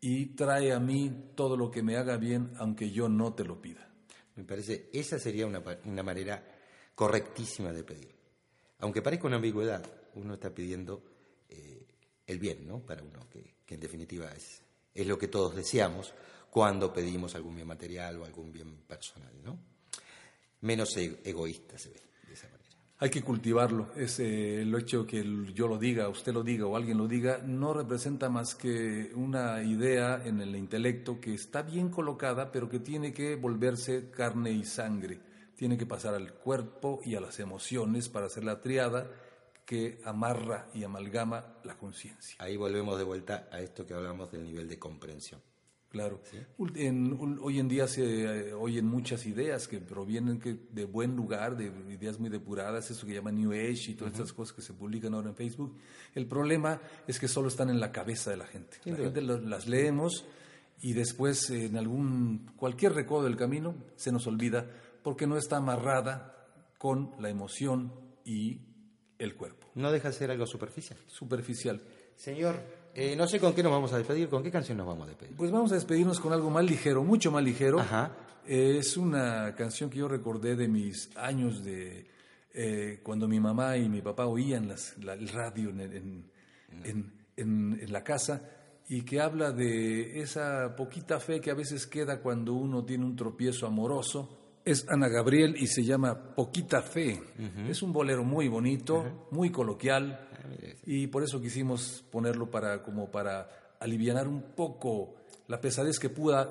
[0.00, 3.60] y trae a mí todo lo que me haga bien, aunque yo no te lo
[3.60, 3.90] pida.
[4.36, 6.40] Me parece, esa sería una, una manera
[6.94, 8.14] correctísima de pedir.
[8.78, 9.84] Aunque parezca una ambigüedad,
[10.14, 11.02] uno está pidiendo
[11.48, 11.84] eh,
[12.28, 12.78] el bien, ¿no?
[12.78, 14.62] Para uno, que, que en definitiva es,
[14.94, 16.14] es lo que todos deseamos
[16.54, 19.58] cuando pedimos algún bien material o algún bien personal, ¿no?
[20.60, 22.70] Menos e- egoísta se ve de esa manera.
[22.98, 23.90] Hay que cultivarlo.
[23.96, 27.38] Es, eh, el hecho que yo lo diga, usted lo diga o alguien lo diga,
[27.38, 32.78] no representa más que una idea en el intelecto que está bien colocada, pero que
[32.78, 35.18] tiene que volverse carne y sangre.
[35.56, 39.10] Tiene que pasar al cuerpo y a las emociones para hacer la triada
[39.66, 42.36] que amarra y amalgama la conciencia.
[42.38, 45.40] Ahí volvemos de vuelta a esto que hablamos del nivel de comprensión.
[45.94, 46.20] Claro.
[46.74, 51.56] En- hoy en día se eh, oyen muchas ideas que provienen que de buen lugar,
[51.56, 54.72] de ideas muy depuradas, eso que llaman New Age y todas estas cosas que se
[54.72, 55.76] publican ahora en Facebook.
[56.16, 58.78] El problema es que solo están en la cabeza de la gente.
[58.84, 60.24] La gente lo- las leemos
[60.80, 64.68] y después en algún cualquier recodo del camino se nos olvida
[65.04, 67.92] porque no está amarrada con la emoción
[68.24, 68.60] y
[69.18, 69.68] el cuerpo.
[69.76, 70.98] No deja de ser algo superficial.
[71.06, 71.80] Superficial.
[72.16, 72.56] Señor,
[72.94, 75.08] eh, no sé con qué nos vamos a despedir, con qué canción nos vamos a
[75.10, 75.36] despedir.
[75.36, 77.80] Pues vamos a despedirnos con algo más ligero, mucho más ligero.
[77.80, 78.12] Ajá.
[78.46, 82.06] Eh, es una canción que yo recordé de mis años de
[82.56, 86.24] eh, cuando mi mamá y mi papá oían las- la- el radio en, en-
[86.84, 88.48] en- en- en la casa
[88.88, 93.16] y que habla de esa poquita fe que a veces queda cuando uno tiene un
[93.16, 94.38] tropiezo amoroso.
[94.64, 97.20] Es Ana Gabriel y se llama Poquita Fe.
[97.68, 100.28] Es un bolero muy bonito, muy coloquial
[100.86, 103.48] y por eso quisimos ponerlo para como para
[103.80, 105.14] alivianar un poco
[105.48, 106.48] la pesadez que pueda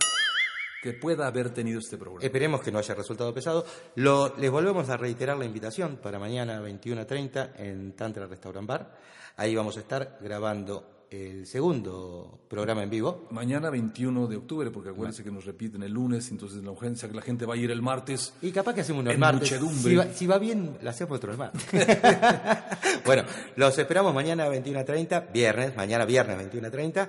[0.81, 2.25] que pueda haber tenido este programa.
[2.25, 3.65] Esperemos que no haya resultado pesado.
[3.95, 8.99] Lo- les volvemos a reiterar la invitación para mañana 21.30 en Tantra Restaurant Bar.
[9.37, 13.27] Ahí vamos a estar grabando el segundo programa en vivo.
[13.29, 17.13] Mañana 21 de octubre, porque acuérdense que nos repiten el lunes, entonces la urgencia que
[17.13, 18.33] la gente va a ir el martes.
[18.41, 19.49] Y capaz que hacemos unos martes.
[19.49, 21.63] Si va, si va bien, lo hacemos otro martes.
[23.05, 23.23] bueno,
[23.55, 27.07] los esperamos mañana 21.30, viernes, mañana viernes 21.30.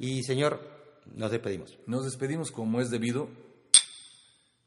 [0.00, 0.60] Y señor,
[1.14, 1.78] nos despedimos.
[1.86, 3.28] Nos despedimos como es debido,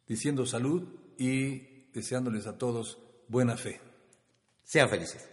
[0.08, 0.84] diciendo salud
[1.18, 3.82] y deseándoles a todos buena fe.
[4.64, 5.28] Sean felices.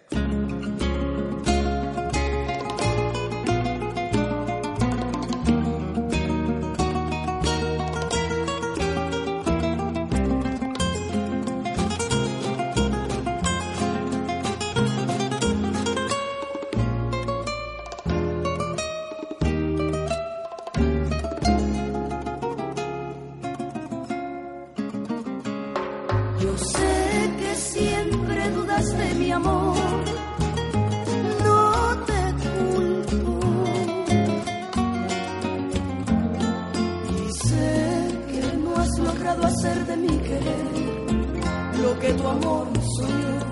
[42.05, 43.44] que tu amor soy.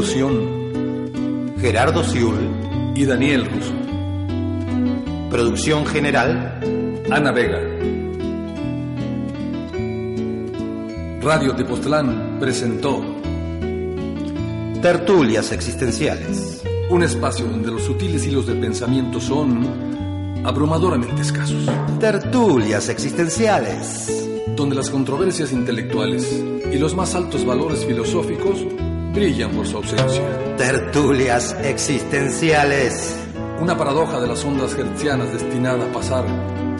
[0.00, 2.38] Locución, Gerardo Siul,
[2.94, 3.74] y Daniel Russo.
[5.28, 6.58] producción general,
[7.10, 7.60] Ana Vega.
[11.20, 13.04] Radio Tepoztlán presentó
[14.80, 16.62] tertulias existenciales.
[16.88, 21.66] un espacio donde los sutiles hilos del pensamiento son abrumadoramente escasos,
[21.98, 24.28] Tertulias existenciales.
[24.56, 26.42] donde las controversias intelectuales
[26.72, 28.64] y los más altos valores filosóficos
[29.12, 30.56] brillan por su ausencia.
[30.56, 33.16] Tertulias existenciales.
[33.60, 36.24] Una paradoja de las ondas hertzianas destinada a pasar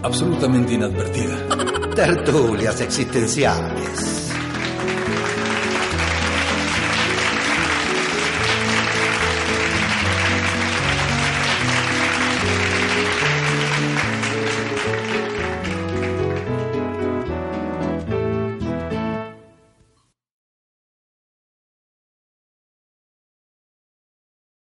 [0.03, 1.37] absolutamente inadvertida.
[1.95, 4.20] Tertulias existenciales.